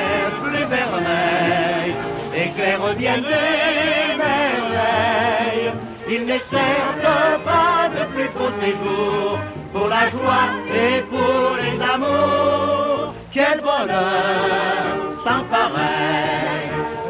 [2.94, 5.72] bien des merveilles.
[6.08, 9.38] Il n'est certes pas de plus beau séjour
[9.72, 13.14] pour la joie et pour les amours.
[13.32, 16.52] Quel bonheur sans pareil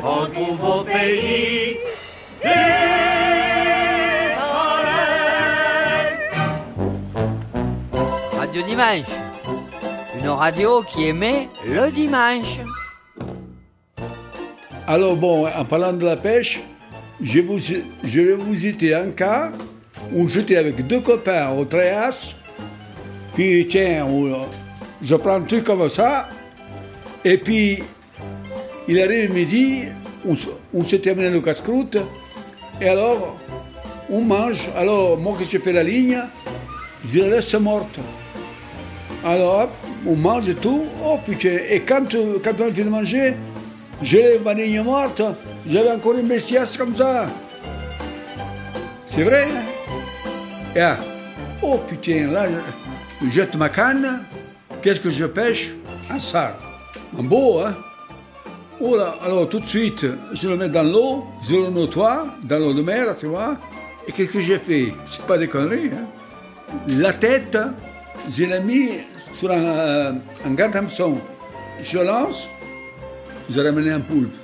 [0.05, 1.77] on trouve au pays
[2.43, 2.49] des.
[8.39, 9.07] Radio Dimanche.
[10.19, 12.59] Une radio qui émet le dimanche.
[14.93, 16.61] Alors bon, en parlant de la pêche,
[17.19, 19.51] je, vais vous citer un cas
[20.13, 22.35] où j'étais avec deux copains au Tréas,
[23.33, 24.29] puis tiens, où-
[25.01, 26.29] je prends un truc comme ça,
[27.25, 27.79] et puis
[28.87, 29.85] il arrive midi,
[30.29, 30.35] on,
[30.75, 31.97] on s'est terminé le casse-croûte,
[32.79, 33.39] et alors
[34.11, 36.19] on mange, alors moi que j'ai fait la ligne,
[37.11, 37.99] je la laisse morte.
[39.25, 39.71] Alors
[40.07, 43.35] on mange tout, oh putain, et quand, euh, quand on a fini de manger,
[44.03, 45.23] j'ai ma ligne morte,
[45.67, 47.27] j'avais encore une bestiasse comme ça?
[49.07, 49.63] C'est vrai, hein?
[50.75, 50.97] Et ah,
[51.63, 52.47] oh putain, là,
[53.23, 54.21] je jette ma canne,
[54.81, 55.71] qu'est-ce que je pêche?
[56.11, 56.55] Un sard.
[57.19, 57.75] Un beau, hein?
[58.81, 62.59] Oh là, alors tout de suite, je le mets dans l'eau, je le nettoie, dans
[62.59, 63.57] l'eau de mer, tu vois.
[64.09, 64.93] Et qu'est-ce que j'ai fait?
[65.07, 66.07] C'est pas des conneries, hein?
[66.89, 67.57] La tête,
[68.29, 68.89] je l'ai mis
[69.35, 70.13] sur un, euh,
[70.47, 71.19] un grand hameçon.
[71.83, 72.49] Je lance,
[73.51, 74.35] j'ai ramené un poulpe.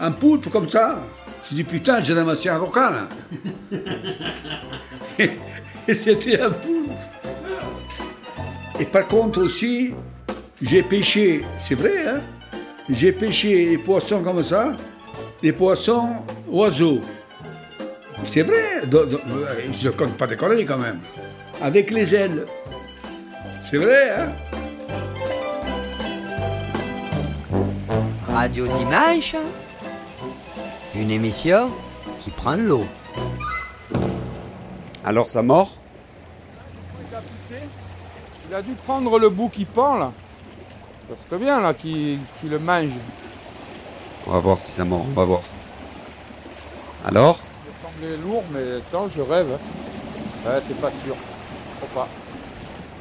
[0.00, 0.98] Un poulpe comme ça.
[1.48, 3.08] Je dis putain, j'ai ramassé un requin là.
[5.88, 6.90] Et c'était un poulpe.
[8.78, 9.94] Et par contre aussi,
[10.60, 12.20] j'ai pêché, c'est vrai, hein
[12.88, 14.72] j'ai pêché les poissons comme ça,
[15.42, 17.00] les poissons oiseaux.
[18.26, 18.82] C'est vrai,
[19.78, 21.00] je ne compte pas des quand même.
[21.60, 22.44] Avec les ailes.
[23.68, 24.28] C'est vrai, hein
[28.36, 29.34] Radio Dimanche.
[30.94, 31.70] Une émission
[32.20, 32.84] qui prend l'eau.
[35.02, 35.70] Alors ça mord
[38.50, 40.12] Il a dû prendre le bout qui pend là.
[41.08, 42.90] Ça serait bien là qu'il qu'il le mange.
[44.26, 45.40] On va voir si ça mord, on va voir.
[47.06, 47.38] Alors?
[47.66, 49.46] Il semblait lourd, mais attends, je rêve.
[49.50, 50.46] hein.
[50.46, 51.16] Ouais, c'est pas sûr.
[51.80, 52.08] Je crois pas.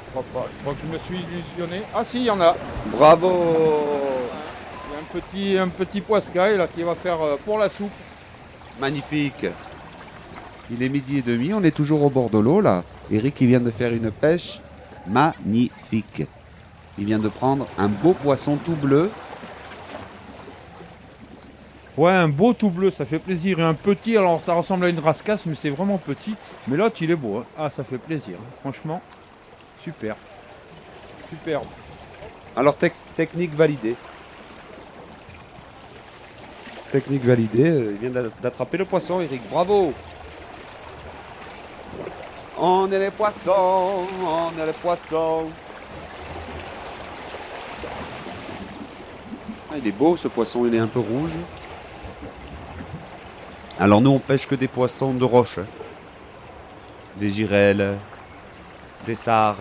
[0.05, 0.47] Je crois pas.
[0.55, 1.83] Je crois que je me suis illusionné.
[1.93, 2.55] Ah si, il y en a.
[2.85, 4.05] Bravo
[4.99, 7.91] un petit, un petit poiscaille là qui va faire euh, pour la soupe.
[8.79, 9.45] Magnifique
[10.69, 12.83] Il est midi et demi, on est toujours au bord de l'eau là.
[13.11, 14.59] Eric il vient de faire une pêche
[15.07, 16.23] magnifique.
[16.97, 19.11] Il vient de prendre un beau poisson tout bleu.
[21.97, 23.59] Ouais, un beau tout bleu, ça fait plaisir.
[23.59, 26.35] Et un petit, alors ça ressemble à une rascasse, mais c'est vraiment petit.
[26.67, 27.37] Mais l'autre, il est beau.
[27.37, 27.45] hein.
[27.57, 28.37] Ah, ça fait plaisir.
[28.61, 29.01] Franchement,
[29.81, 30.15] super.
[31.29, 31.67] Superbe.
[32.57, 33.95] Alors tec- technique validée.
[36.95, 39.91] Technique validée, euh, il vient d'a- d'attraper le poisson Eric, bravo
[42.57, 45.43] On est les poissons, on est les poissons.
[49.69, 51.31] Ah, il est beau ce poisson, il est un peu rouge.
[53.77, 55.57] Alors nous on pêche que des poissons de roche.
[55.57, 55.65] hein.
[57.17, 57.97] Des girelles,
[59.05, 59.57] des sarres,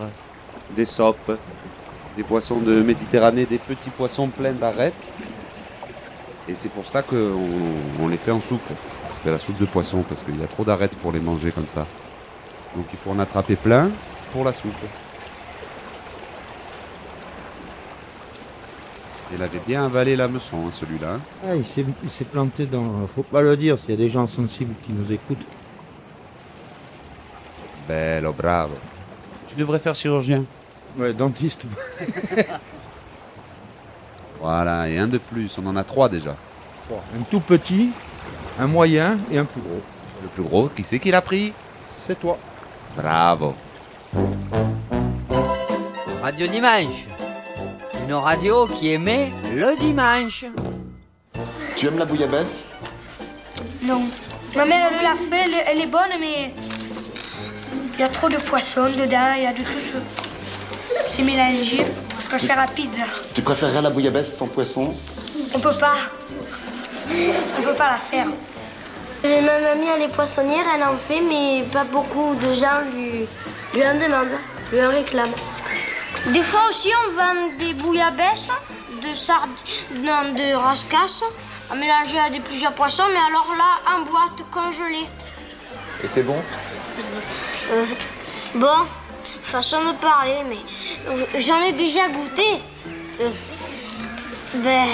[0.69, 1.37] des sopes,
[2.15, 5.13] des poissons de Méditerranée, des petits poissons pleins d'arêtes.
[6.47, 7.33] Et c'est pour ça qu'on
[7.99, 8.61] on les fait en soupe.
[8.69, 11.51] On fait la soupe de poisson parce qu'il y a trop d'arêtes pour les manger
[11.51, 11.87] comme ça.
[12.75, 13.89] Donc il faut en attraper plein
[14.31, 14.73] pour la soupe.
[19.33, 21.19] Il avait bien avalé la meçon, hein, celui-là.
[21.47, 23.07] Ah, il s'est il s'est planté dans.
[23.07, 25.45] Faut pas le dire s'il y a des gens sensibles qui nous écoutent.
[27.87, 28.75] Bello, bravo.
[29.47, 30.45] Tu devrais faire chirurgien.
[30.97, 31.65] Ouais, dentiste.
[34.45, 36.35] Voilà, et un de plus, on en a trois déjà.
[36.91, 37.89] Un tout petit,
[38.59, 39.81] un moyen et un plus gros.
[40.21, 41.51] Le plus gros, qui c'est qui l'a pris?
[42.05, 42.37] C'est toi.
[42.95, 43.55] Bravo.
[46.21, 47.05] Radio Dimanche.
[48.07, 50.45] Une radio qui émet le dimanche.
[51.75, 52.67] Tu aimes la bouillabaisse?
[53.81, 54.01] Non.
[54.55, 56.53] Ma mère, elle me l'a fait, elle, est- elle est bonne, mais
[57.95, 59.97] il y a trop de poissons dedans, il y a de tout ce...
[61.09, 61.83] C'est mélangé.
[62.37, 63.03] Je la pizza.
[63.33, 64.93] Tu préférerais la bouillabaisse sans poisson?
[65.53, 65.93] On peut pas.
[67.57, 68.27] On peut pas la faire.
[69.23, 73.25] Et ma mamie, elle est poissonnière, elle en fait, mais pas beaucoup de gens lui,
[73.73, 74.37] lui en demandent,
[74.71, 75.33] lui en réclament.
[76.27, 78.49] Des fois aussi, on vend des bouillabaisse,
[79.01, 79.55] de sardines,
[80.03, 81.23] non, de rascasse,
[81.71, 85.07] à mélanger à des plusieurs poissons, mais alors là, en boîte congelée.
[86.03, 86.37] Et c'est bon?
[87.71, 87.85] Euh,
[88.55, 88.67] bon,
[89.45, 92.61] façon de parler, mais j'en ai déjà goûté.
[93.21, 93.29] Euh,
[94.63, 94.87] ben,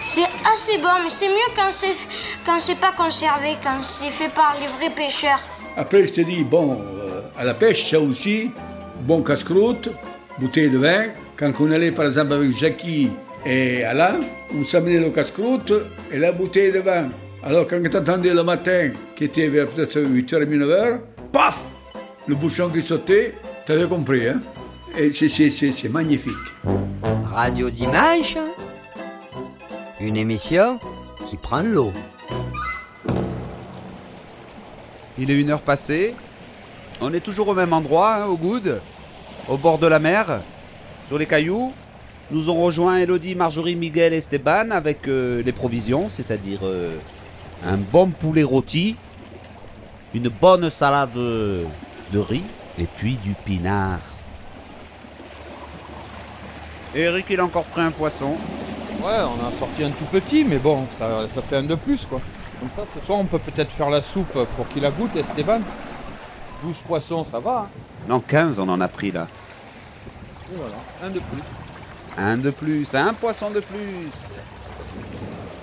[0.00, 1.96] c'est assez bon, mais c'est mieux quand c'est
[2.44, 5.40] quand c'est pas conservé, quand c'est fait par les vrais pêcheurs.
[5.76, 8.50] Après, je te dis, bon, euh, à la pêche, ça aussi,
[9.00, 9.90] bon casse-croûte,
[10.38, 11.04] bouteille de vin.
[11.36, 13.10] Quand on allait, par exemple, avec Jackie
[13.44, 14.20] et Alain,
[14.54, 15.72] on s'amenait le casse-croûte
[16.12, 17.08] et la bouteille de vin.
[17.42, 20.98] Alors, quand tu entendais le matin, qui était vers peut-être 8h30, 9h,
[21.32, 21.58] paf
[22.26, 23.34] Le bouchon qui sautait,
[23.66, 24.40] tu avais compris, hein?
[24.96, 26.32] Et c'est- c'est- c'est c'est magnifique.
[27.32, 28.36] Radio Dimanche,
[30.00, 30.78] une émission
[31.28, 31.92] qui prend l'eau.
[35.18, 36.14] Il est une heure passée.
[37.00, 38.80] On est toujours au même endroit, hein, au Goud,
[39.48, 40.40] au bord de la mer,
[41.08, 41.72] sur les cailloux.
[42.30, 46.96] Nous ont rejoint Elodie, Marjorie, Miguel et Esteban avec euh, les provisions, c'est-à-dire euh,
[47.64, 48.96] un bon poulet rôti,
[50.14, 51.62] une bonne salade de,
[52.12, 52.42] de riz
[52.78, 54.00] et puis du pinard.
[56.94, 58.36] Et Eric, il a encore pris un poisson.
[59.02, 62.04] Ouais, on a sorti un tout petit, mais bon, ça, ça fait un de plus,
[62.06, 62.20] quoi.
[62.58, 65.60] Comme ça, ce soir, on peut peut-être faire la soupe pour qu'il la goûte, Esteban.
[66.62, 67.66] 12 poissons, ça va.
[67.66, 67.80] Hein.
[68.08, 69.26] Non, 15 on en a pris là.
[70.50, 71.42] Et voilà, un de plus.
[72.18, 74.08] Un de plus, un poisson de plus.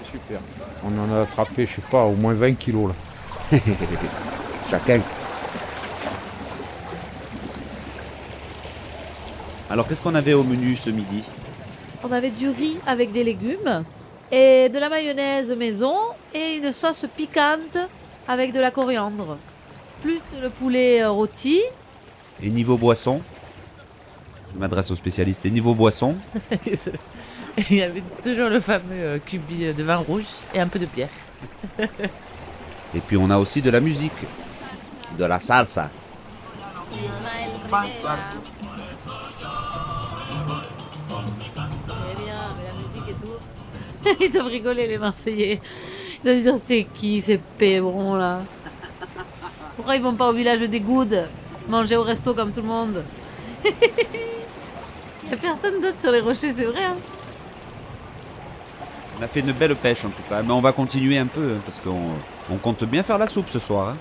[0.03, 0.39] C'est super.
[0.85, 2.91] On en a attrapé, je sais pas, au moins 20 kilos,
[3.51, 3.57] là.
[4.69, 4.99] Chacun.
[9.73, 11.23] Alors qu'est-ce qu'on avait au menu ce midi
[12.03, 13.83] On avait du riz avec des légumes
[14.31, 15.95] et de la mayonnaise maison
[16.31, 17.79] et une sauce piquante
[18.27, 19.35] avec de la coriandre.
[20.03, 21.59] Plus le poulet euh, rôti.
[22.43, 23.19] Et niveau boisson
[24.53, 25.43] Je m'adresse aux spécialistes.
[25.47, 26.17] Et niveau boisson
[27.71, 30.85] Il y avait toujours le fameux euh, cubi de vin rouge et un peu de
[30.85, 31.09] bière.
[31.79, 34.11] Et puis on a aussi de la musique.
[35.17, 35.89] De la salsa.
[44.19, 45.59] Ils doivent rigoler les Marseillais.
[46.19, 48.41] Ils doivent dire c'est qui ces pébrons là?
[49.75, 51.27] Pourquoi ils vont pas au village des Goudes
[51.67, 53.03] Manger au resto comme tout le monde?
[53.63, 53.71] Il
[55.29, 56.83] y a personne d'autre sur les rochers, c'est vrai.
[56.83, 56.95] hein?
[59.19, 60.41] On a fait une belle pêche en tout cas.
[60.41, 62.11] Mais on va continuer un peu parce qu'on
[62.51, 63.89] on compte bien faire la soupe ce soir.
[63.89, 63.97] hein.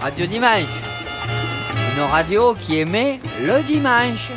[0.00, 0.64] Radio Dimanche,
[2.04, 4.30] radio qui émet le dimanche.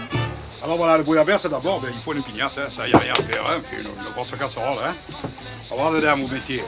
[0.63, 3.13] Alors voilà, le bouillabaisse d'abord, ben, il faut une pignasse, hein, ça y a rien
[3.13, 4.77] à faire, hein, puis une, grosse casserole.
[4.85, 4.93] Hein.
[5.71, 6.61] Alors dedans, vous mettez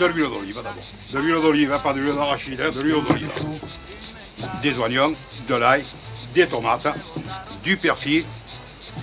[0.00, 0.72] de l'huile d'olive d'abord.
[1.12, 3.30] De l'huile d'olive, hein, pas de l'huile d'arachide, hein, de l'huile d'olive.
[4.62, 5.12] Des oignons,
[5.48, 5.84] de l'ail,
[6.34, 6.88] des tomates,
[7.62, 8.24] du persil,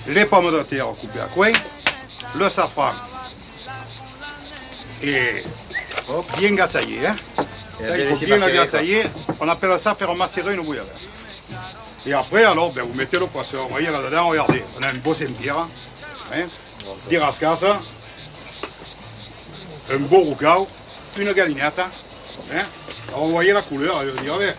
[0.07, 1.51] les pommes de terre coupées à coin,
[2.37, 2.91] le safran.
[5.03, 5.41] Et
[6.37, 6.99] bien gassaillé.
[7.81, 8.37] Et Ça, il faut bien.
[9.41, 11.07] On appelle ça faire macérer une bouillabaisse.
[12.07, 13.57] Et après, alors, ben, vous mettez le poisson.
[13.63, 16.37] Vous voyez là-dedans, regardez, on a un beau Saint-Pierre, hein,
[17.09, 17.63] des rascasses,
[19.93, 20.67] un beau roucao,
[21.17, 21.79] une galinette.
[21.79, 22.61] Hein.
[23.09, 24.53] Alors, vous voyez la couleur, je veux dire, mais,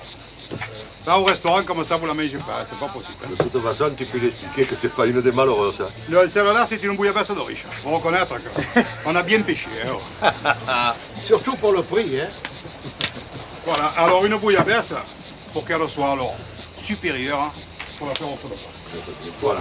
[1.06, 3.18] là, au restaurant, comme ça, vous la mangez pas, c'est pas possible.
[3.24, 3.28] hein.
[3.38, 5.88] De toute façon, tu peux expliquer que c'est pas une des malheureux, ça.
[6.08, 7.64] Le- Celle-là, c'est une bouillabaisse de riche.
[7.82, 8.34] Faut reconnaître
[9.04, 9.66] qu'on a bien pêché.
[10.22, 10.92] hein.
[11.24, 12.26] Surtout pour le prix, hein.
[13.66, 14.94] Voilà, alors une bouillabaisse,
[15.52, 16.34] pour qu'elle soit alors
[16.80, 17.50] supérieure, hein,
[17.98, 19.56] faut la faire au feu de bois.
[19.56, 19.60] Voilà.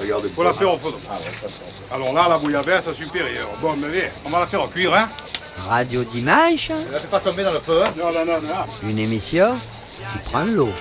[0.00, 0.28] Regardez.
[0.30, 1.16] Faut la faire au feu de bois.
[1.92, 3.48] Alors là, la bouillabaisse supérieure.
[3.60, 5.08] Bon, mais allez, on va la faire cuire, hein.
[5.68, 7.92] Radio Dimanche, Ne la fais pas tomber dans le feu, hein.
[7.96, 8.88] Non, non, non, non.
[8.88, 9.54] une émission
[10.12, 10.72] qui prend l'eau.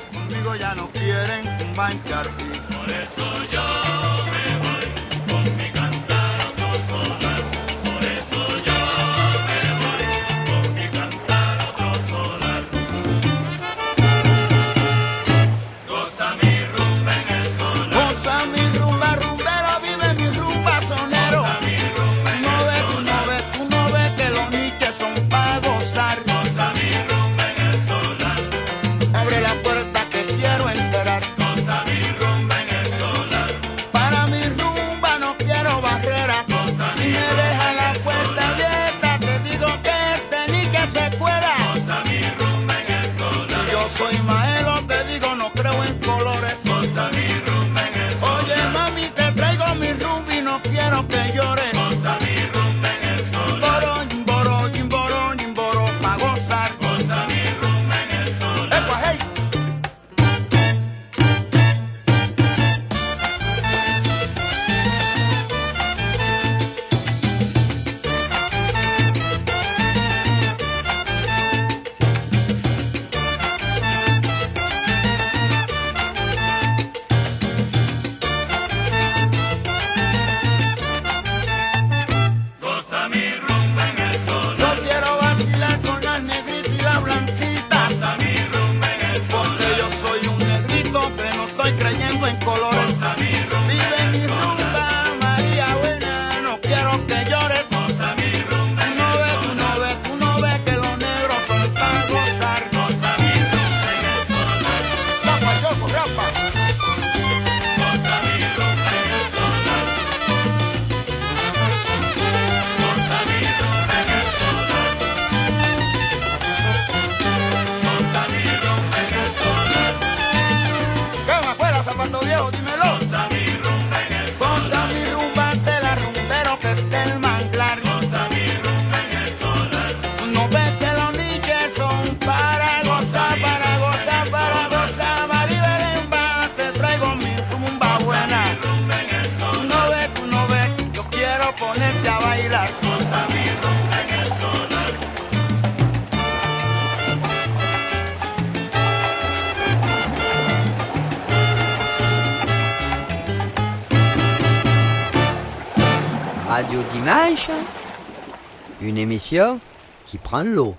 [158.81, 159.59] Une émission
[160.05, 160.75] qui prend l'eau.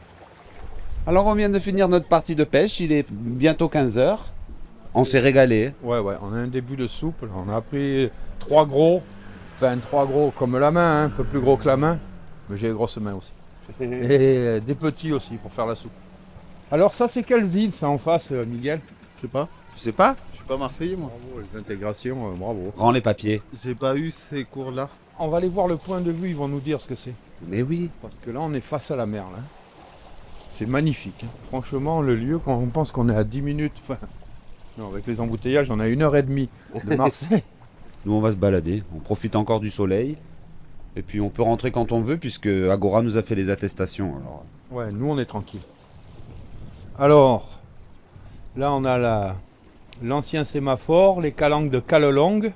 [1.06, 4.18] Alors on vient de finir notre partie de pêche, il est bientôt 15h.
[4.94, 5.72] On s'est régalé.
[5.82, 7.24] Ouais, ouais, on a un début de soupe.
[7.34, 9.02] On a pris trois gros,
[9.54, 11.98] enfin trois gros comme la main, hein, un peu plus gros que la main,
[12.48, 13.32] mais j'ai les grosses mains aussi.
[13.80, 15.92] Et euh, des petits aussi pour faire la soupe.
[16.70, 18.80] Alors ça c'est quelles îles ça en face, euh, Miguel?
[19.16, 19.48] Je sais pas.
[19.74, 20.16] Tu sais pas?
[20.32, 21.11] Je suis pas marseillais moi.
[21.11, 22.72] Bravo, les intégrations, euh, bravo.
[22.76, 23.42] Rends les papiers.
[23.62, 24.88] J'ai pas eu ces cours-là.
[25.20, 27.14] On va aller voir le point de vue, ils vont nous dire ce que c'est.
[27.46, 27.90] Mais oui.
[28.02, 29.38] Parce que là on est face à la mer là.
[30.50, 31.24] C'est magnifique.
[31.24, 31.28] hein.
[31.48, 33.98] Franchement, le lieu, quand on pense qu'on est à 10 minutes, enfin,
[34.78, 36.48] non, avec les embouteillages, on a une heure et demie
[36.84, 37.42] de Marseille.
[38.06, 40.16] Nous on va se balader, on profite encore du soleil.
[40.96, 44.16] Et puis on peut rentrer quand on veut puisque Agora nous a fait les attestations.
[44.16, 45.60] Alors, Ouais, nous on est tranquille.
[46.98, 47.58] Alors,
[48.56, 49.36] là on a la,
[50.02, 52.52] l'ancien sémaphore, les calanques de Calelongue.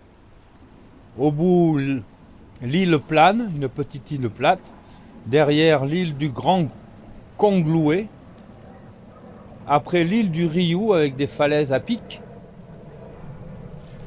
[1.19, 1.79] Au bout,
[2.63, 4.73] l'île plane, une petite île plate.
[5.27, 6.67] Derrière, l'île du Grand
[7.37, 8.09] Congloué.
[9.67, 12.21] Après, l'île du Riou avec des falaises à pic.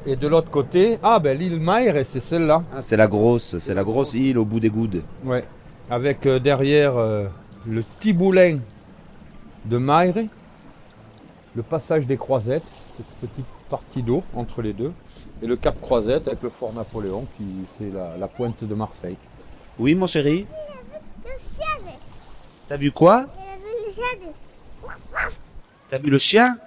[0.06, 2.62] Et de l'autre côté, ah ben l'île Maire, c'est celle-là.
[2.72, 5.02] Ah, c'est la grosse, c'est la grosse île au bout des goudes.
[5.24, 5.44] Ouais,
[5.90, 7.26] avec euh, derrière euh,
[7.66, 8.58] le Tiboulin
[9.64, 10.14] de Maire,
[11.56, 12.62] le passage des Croisettes,
[12.96, 14.92] cette petite partie d'eau entre les deux,
[15.42, 17.44] et le Cap Croisette avec le Fort Napoléon qui
[17.78, 19.16] fait la, la pointe de Marseille.
[19.78, 20.46] Oui mon chéri.
[22.68, 23.26] T'as vu quoi?
[25.88, 26.58] T'as vu le chien?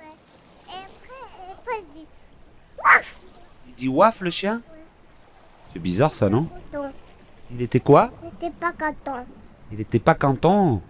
[3.67, 4.61] Il dit waf le chien?
[5.73, 6.47] C'est bizarre ça non?
[7.51, 8.11] Il était quoi?
[8.39, 9.25] T'es pas content.
[9.71, 10.81] Il était pas canton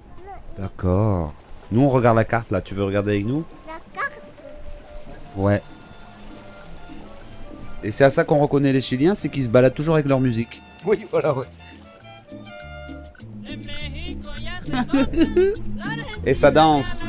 [0.58, 1.34] D'accord.
[1.72, 3.44] Nous on regarde la carte là, tu veux regarder avec nous?
[3.68, 4.22] La carte?
[5.36, 5.62] Ouais.
[7.84, 10.20] Et c'est à ça qu'on reconnaît les Chiliens, c'est qu'ils se baladent toujours avec leur
[10.20, 10.62] musique.
[10.86, 11.46] Oui, voilà, ouais.
[16.26, 17.04] Et ça danse.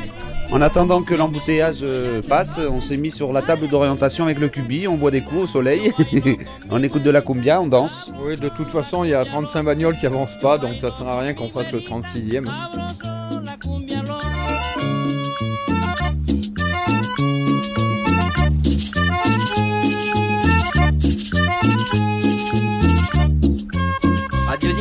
[0.53, 4.49] En attendant que l'embouteillage euh, passe, on s'est mis sur la table d'orientation avec le
[4.49, 5.93] cubi, on boit des coups au soleil,
[6.71, 8.12] on écoute de la cumbia, on danse.
[8.25, 11.07] Oui, de toute façon, il y a 35 bagnoles qui avancent pas, donc ça sert
[11.07, 12.47] à rien qu'on fasse le 36e.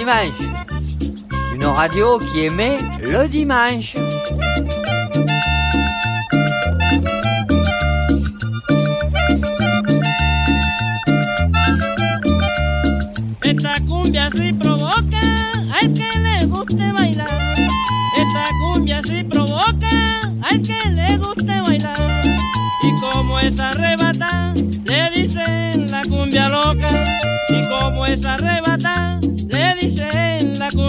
[0.09, 0.33] Dimanche.
[1.53, 3.95] Une radio qui émet le dimanche.
[13.43, 15.19] Esta cumbia sí provoca
[15.79, 17.53] al que le guste bailar.
[18.17, 19.89] Esta cumbia sí provoca
[20.41, 22.23] al que le guste bailar.
[22.81, 24.55] Y como es arrebata,
[24.85, 26.89] le dicen la cumbia loca.
[27.49, 29.18] Y como es arrebata,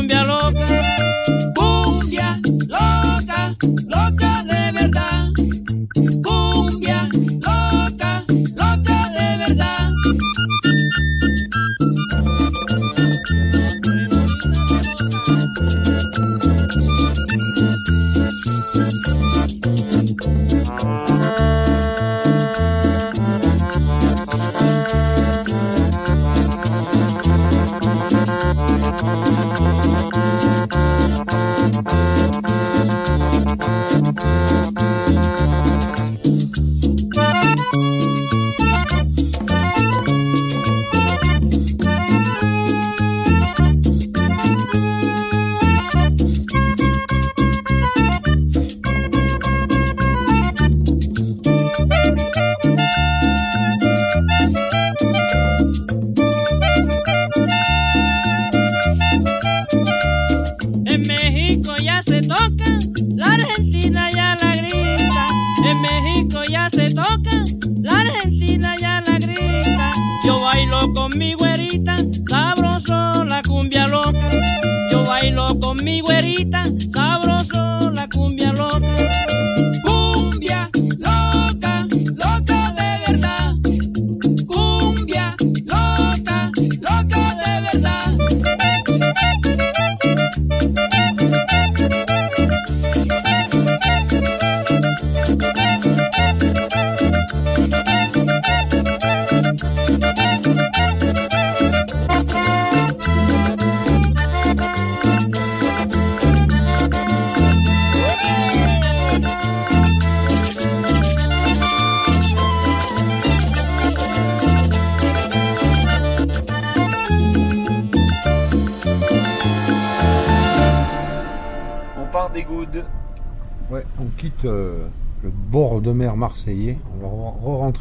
[0.01, 0.67] cumbia loca.
[1.55, 4.40] Cumbia loca, loca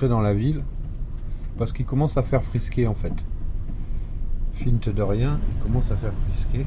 [0.07, 0.63] dans la ville.
[1.57, 3.13] Parce qu'il commence à faire frisquer en fait.
[4.53, 6.65] Finte de rien, il commence à faire frisquer.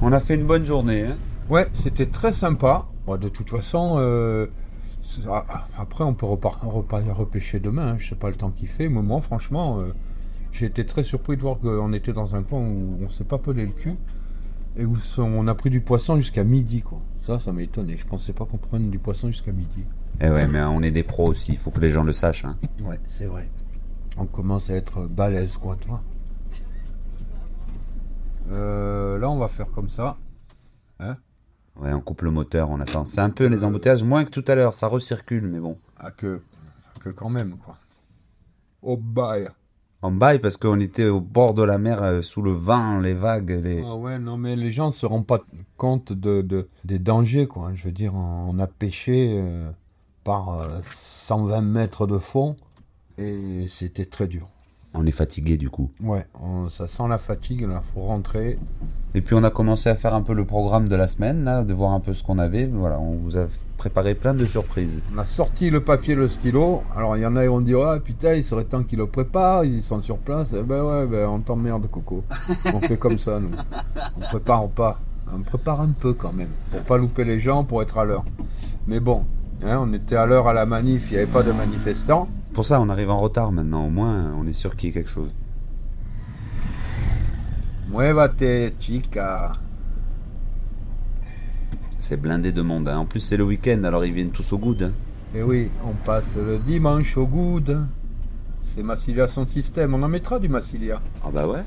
[0.00, 1.02] On a fait une bonne journée.
[1.04, 1.16] Hein
[1.50, 2.86] Ouais, c'était très sympa.
[3.06, 4.46] Bon, de toute façon, euh,
[5.02, 5.44] ça-
[5.78, 7.88] après on peut repêcher demain.
[7.92, 7.96] hein.
[7.98, 9.92] Je sais pas le temps qu'il fait, mais moi franchement, euh,
[10.52, 13.38] j'ai été très surpris de voir qu'on était dans un coin où on s'est pas
[13.38, 13.94] pelé le cul
[14.76, 16.80] et où on a pris du poisson jusqu'à midi.
[16.82, 16.98] Quoi.
[17.22, 17.96] Ça, ça m'a étonné.
[17.98, 19.84] Je pensais pas qu'on prenne du poisson jusqu'à midi.
[20.20, 22.44] Eh ouais, mais on est des pros aussi, il faut que les gens le sachent.
[22.44, 22.56] Hein.
[22.82, 23.50] Ouais, c'est vrai.
[24.16, 26.00] On commence à être balèze, quoi, toi.
[28.50, 30.16] Euh, là, on va faire comme ça.
[31.00, 31.16] Hein?
[31.80, 33.04] Ouais, on coupe le moteur, on attend.
[33.04, 35.76] C'est un peu les embouteillages, moins que tout à l'heure, ça recircule, mais bon.
[35.98, 36.40] Ah, que,
[37.00, 37.76] que quand même, quoi.
[38.82, 39.48] Au bail.
[40.02, 43.14] En bail parce qu'on était au bord de la mer, euh, sous le vent, les
[43.14, 43.82] vagues, les...
[43.84, 45.40] Ah ouais, non, mais les gens se rendent pas
[45.78, 47.72] compte de, de- des dangers, quoi.
[47.74, 49.70] Je veux dire, on a pêché euh,
[50.24, 52.56] par euh, 120 mètres de fond
[53.18, 54.48] et c'était très dur.
[54.96, 55.90] On est fatigué du coup.
[56.00, 58.58] Ouais, on- ça sent la fatigue, là, faut rentrer.
[59.16, 61.64] Et puis on a commencé à faire un peu le programme de la semaine, là,
[61.64, 62.66] de voir un peu ce qu'on avait.
[62.66, 63.46] Voilà, on vous a
[63.76, 65.02] préparé plein de surprises.
[65.14, 66.82] On a sorti le papier, le stylo.
[66.96, 69.06] Alors, il y en a qui vont dire Ah putain, il serait temps qu'ils le
[69.08, 70.50] préparent, ils sont sur place.
[70.56, 72.22] Eh ben ouais, ben on t'emmerde, Coco.
[72.72, 73.50] On fait comme ça, nous.
[74.16, 75.00] On prépare pas.
[75.32, 78.24] On prépare un peu quand même, pour pas louper les gens, pour être à l'heure.
[78.86, 79.24] Mais bon,
[79.64, 82.28] hein, on était à l'heure à la manif, il n'y avait pas de manifestants.
[82.52, 84.94] Pour ça, on arrive en retard maintenant, au moins, on est sûr qu'il y ait
[84.94, 85.30] quelque chose.
[87.90, 89.52] Muévate, chica.
[91.98, 92.98] C'est blindé de monde, hein.
[92.98, 94.82] En plus, c'est le week-end, alors ils viennent tous au good.
[94.82, 94.92] hein.
[95.34, 97.86] Et Eh oui, on passe le dimanche au good.
[98.62, 99.94] C'est Massilia son système.
[99.94, 101.00] On en mettra du Massilia.
[101.24, 101.62] Ah bah ouais.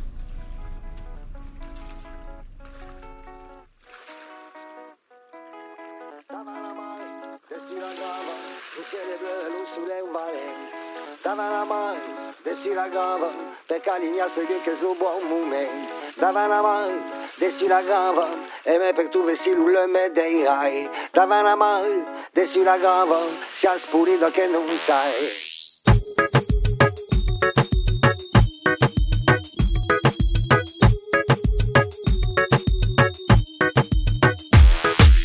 [14.63, 15.67] Che so buon mume.
[16.15, 16.93] Dava la mano,
[17.38, 18.28] dessi la gamba,
[18.63, 20.89] e me per tu vesti le me dei hai.
[21.11, 23.19] Dava la mano, dessi la gamba,
[23.59, 25.55] sia spurito che non sai.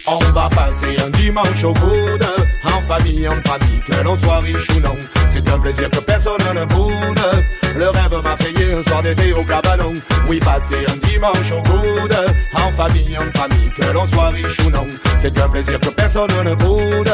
[0.04, 2.31] On va passer un dimanche au coude, en
[2.98, 4.96] famille, en famille, que l'on soit riche ou non.
[5.28, 7.20] C'est un plaisir que personne ne boude.
[7.76, 9.92] Le rêve marseillais, un soir d'été au cabanon.
[10.28, 12.16] Oui, passer un dimanche au coude,
[12.54, 14.86] en famille, en famille, que l'on soit riche ou non.
[15.18, 17.12] C'est un plaisir que personne ne boude.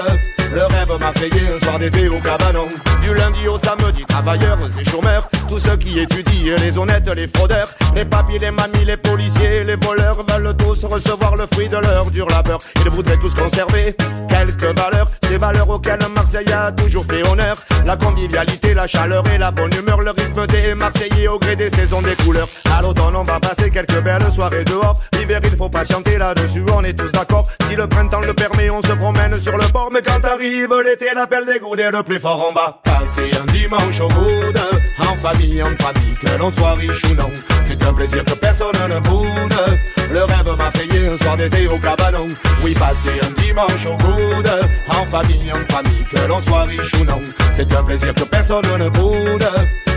[0.53, 2.69] Le rêve marseillais, un soir d'été au cabanon.
[3.01, 5.29] Du lundi au samedi, travailleurs et chômeurs.
[5.49, 7.69] Tous ceux qui étudient, les honnêtes, les fraudeurs.
[7.95, 12.11] Les papiers, les mamies, les policiers, les voleurs veulent tous recevoir le fruit de leur
[12.11, 12.61] dur labeur.
[12.85, 13.97] Ils voudraient tous conserver
[14.29, 17.57] quelques valeurs, ces valeurs auxquelles Marseille a toujours fait honneur.
[17.85, 21.71] La convivialité, la chaleur et la bonne humeur, le rythme des Marseillais au gré des
[21.71, 22.49] saisons, des couleurs.
[22.77, 25.01] À l'automne, on va passer quelques belles soirées dehors.
[25.15, 27.47] L'hiver, il faut patienter là-dessus, on est tous d'accord.
[27.69, 29.91] Si le printemps le permet, on se promène sur le port.
[29.93, 32.51] Mais quand arrive l'été, l'appel des est le plus fort.
[32.51, 34.61] On va passer un dimanche au coude,
[35.01, 37.31] en famille, en famille, que l'on soit riche ou non.
[37.63, 39.55] C'est un plaisir que personne ne boude.
[40.11, 42.29] Le rêve marseillais, un soir d'été au cabanon.
[42.63, 44.51] Oui, passer un dimanche au coude,
[44.89, 47.21] en famille, en famille, que l'on soit riche ou non.
[47.53, 49.49] C'est un plaisir que personne ne boude.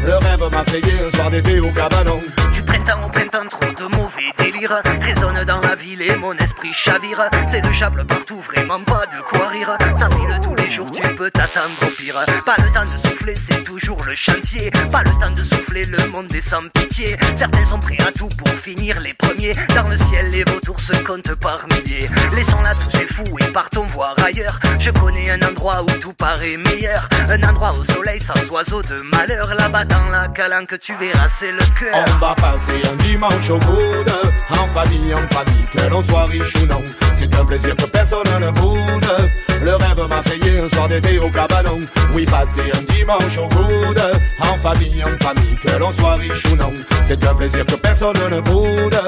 [0.03, 2.19] Le rêve marseillais, un soir d'été au cabanon.
[2.51, 6.73] Du printemps au printemps, trop de mauvais délire Résonne dans la ville et mon esprit
[6.73, 7.29] chavire.
[7.47, 9.77] C'est de chable partout, vraiment pas de quoi rire.
[9.95, 12.15] Ça file tous les jours, tu peux t'attendre au pire.
[12.45, 14.71] Pas le temps de souffler, c'est toujours le chantier.
[14.91, 17.15] Pas le temps de souffler, le monde est sans pitié.
[17.35, 19.53] Certains sont prêts à tout pour finir les premiers.
[19.75, 22.09] Dans le ciel, les vautours se comptent par milliers.
[22.35, 27.43] Laissons-la tous et partons voir ailleurs Je connais un endroit où tout paraît meilleur Un
[27.43, 31.63] endroit au soleil sans oiseaux de malheur Là-bas dans la calanque, tu verras, c'est le
[31.79, 34.11] cœur On va passer un dimanche au coude,
[34.49, 36.81] en famille, en famille, que l'on soit riche ou non.
[37.13, 39.29] C'est un plaisir que personne ne boude.
[39.63, 41.79] Le rêve marseillais, un soir d'été au cabanon.
[42.13, 44.01] Oui, passer un dimanche au coude,
[44.39, 46.73] en famille, en famille, que l'on soit riche ou non.
[47.05, 48.99] C'est un plaisir que personne ne boude.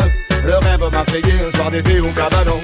[0.45, 2.61] Le rêve marseillais, un soir d'été au cabanon.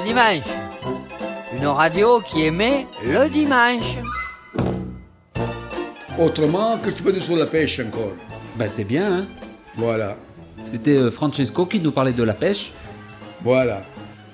[0.00, 0.44] Dimanche.
[1.56, 3.98] Une radio qui émet le dimanche.
[6.18, 8.12] Autrement, que tu peux dire sur la pêche encore
[8.56, 9.26] Bah c'est bien, hein
[9.76, 10.16] Voilà.
[10.64, 12.72] C'était euh, Francesco qui nous parlait de la pêche.
[13.42, 13.82] Voilà.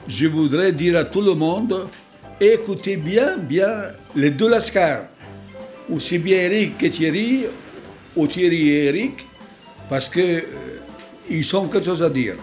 [0.06, 1.86] Je voudrais dire à tout le monde,
[2.40, 3.68] écoutez bien, bien
[4.14, 5.04] les deux Lascars.
[5.92, 7.46] Aussi bien Eric que Thierry,
[8.14, 9.26] ou Thierry et Eric,
[9.88, 10.42] parce que euh,
[11.30, 12.34] ils ont quelque chose à dire.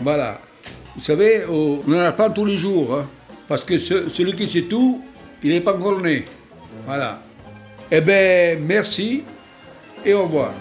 [0.00, 0.40] Voilà.
[0.96, 3.06] Vous savez, on n'en a pas tous les jours, hein,
[3.48, 5.00] parce que ce- celui qui sait tout,
[5.42, 6.26] il n'est pas encore né.
[6.86, 7.22] Voilà.
[7.90, 9.22] Eh bien, merci
[10.04, 10.52] et au revoir.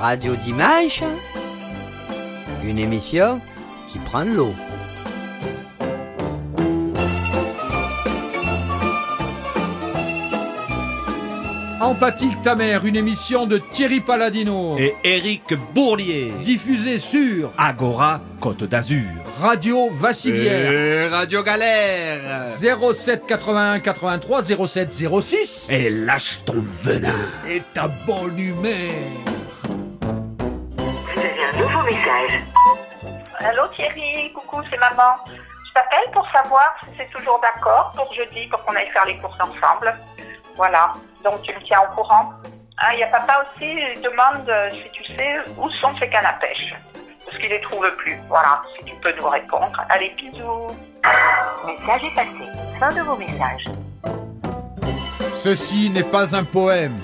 [0.00, 1.02] Radio Dimanche,
[2.64, 3.40] une émission
[3.90, 4.52] qui prend l'eau.
[11.84, 14.78] Empathique ta mère, une émission de Thierry Paladino.
[14.78, 16.32] Et Eric Bourlier.
[16.42, 19.04] Diffusée sur Agora Côte d'Azur.
[19.38, 20.72] Radio Vassivière.
[20.72, 22.48] Et Radio Galère.
[22.58, 25.66] 07 81 83 07 06.
[25.68, 27.12] Et lâche ton venin.
[27.46, 28.72] Et ta bonne humeur.
[31.58, 32.44] Nouveau message.
[33.40, 35.16] Allô Thierry, coucou, c'est maman.
[35.26, 39.18] Je t'appelle pour savoir si c'est toujours d'accord pour jeudi pour qu'on aille faire les
[39.18, 39.92] courses ensemble.
[40.56, 40.94] Voilà,
[41.24, 42.32] donc tu me tiens au courant.
[42.78, 46.08] Ah, Il y a papa aussi, il demande euh, si tu sais où sont ces
[46.08, 46.74] cannes à pêche.
[47.24, 48.16] Parce qu'il les trouve plus.
[48.28, 49.72] Voilà, si tu peux nous répondre.
[49.88, 50.76] Allez, bisous.
[51.66, 52.50] Message est passé.
[52.78, 53.64] Fin de vos messages.
[55.42, 56.96] Ceci n'est pas un poème.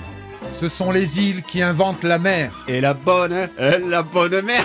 [0.55, 2.51] Ce sont les îles qui inventent la mer.
[2.67, 3.47] Et la bonne, hein,
[3.87, 4.63] la bonne mer.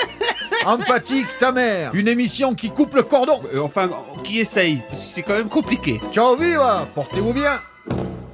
[0.66, 1.90] Empathique ta mère.
[1.94, 3.40] Une émission qui coupe le cordon.
[3.54, 3.88] Euh, enfin,
[4.24, 6.00] qui essaye, parce que c'est quand même compliqué.
[6.12, 7.60] Ciao viva, portez-vous bien.
[7.88, 8.25] Thank you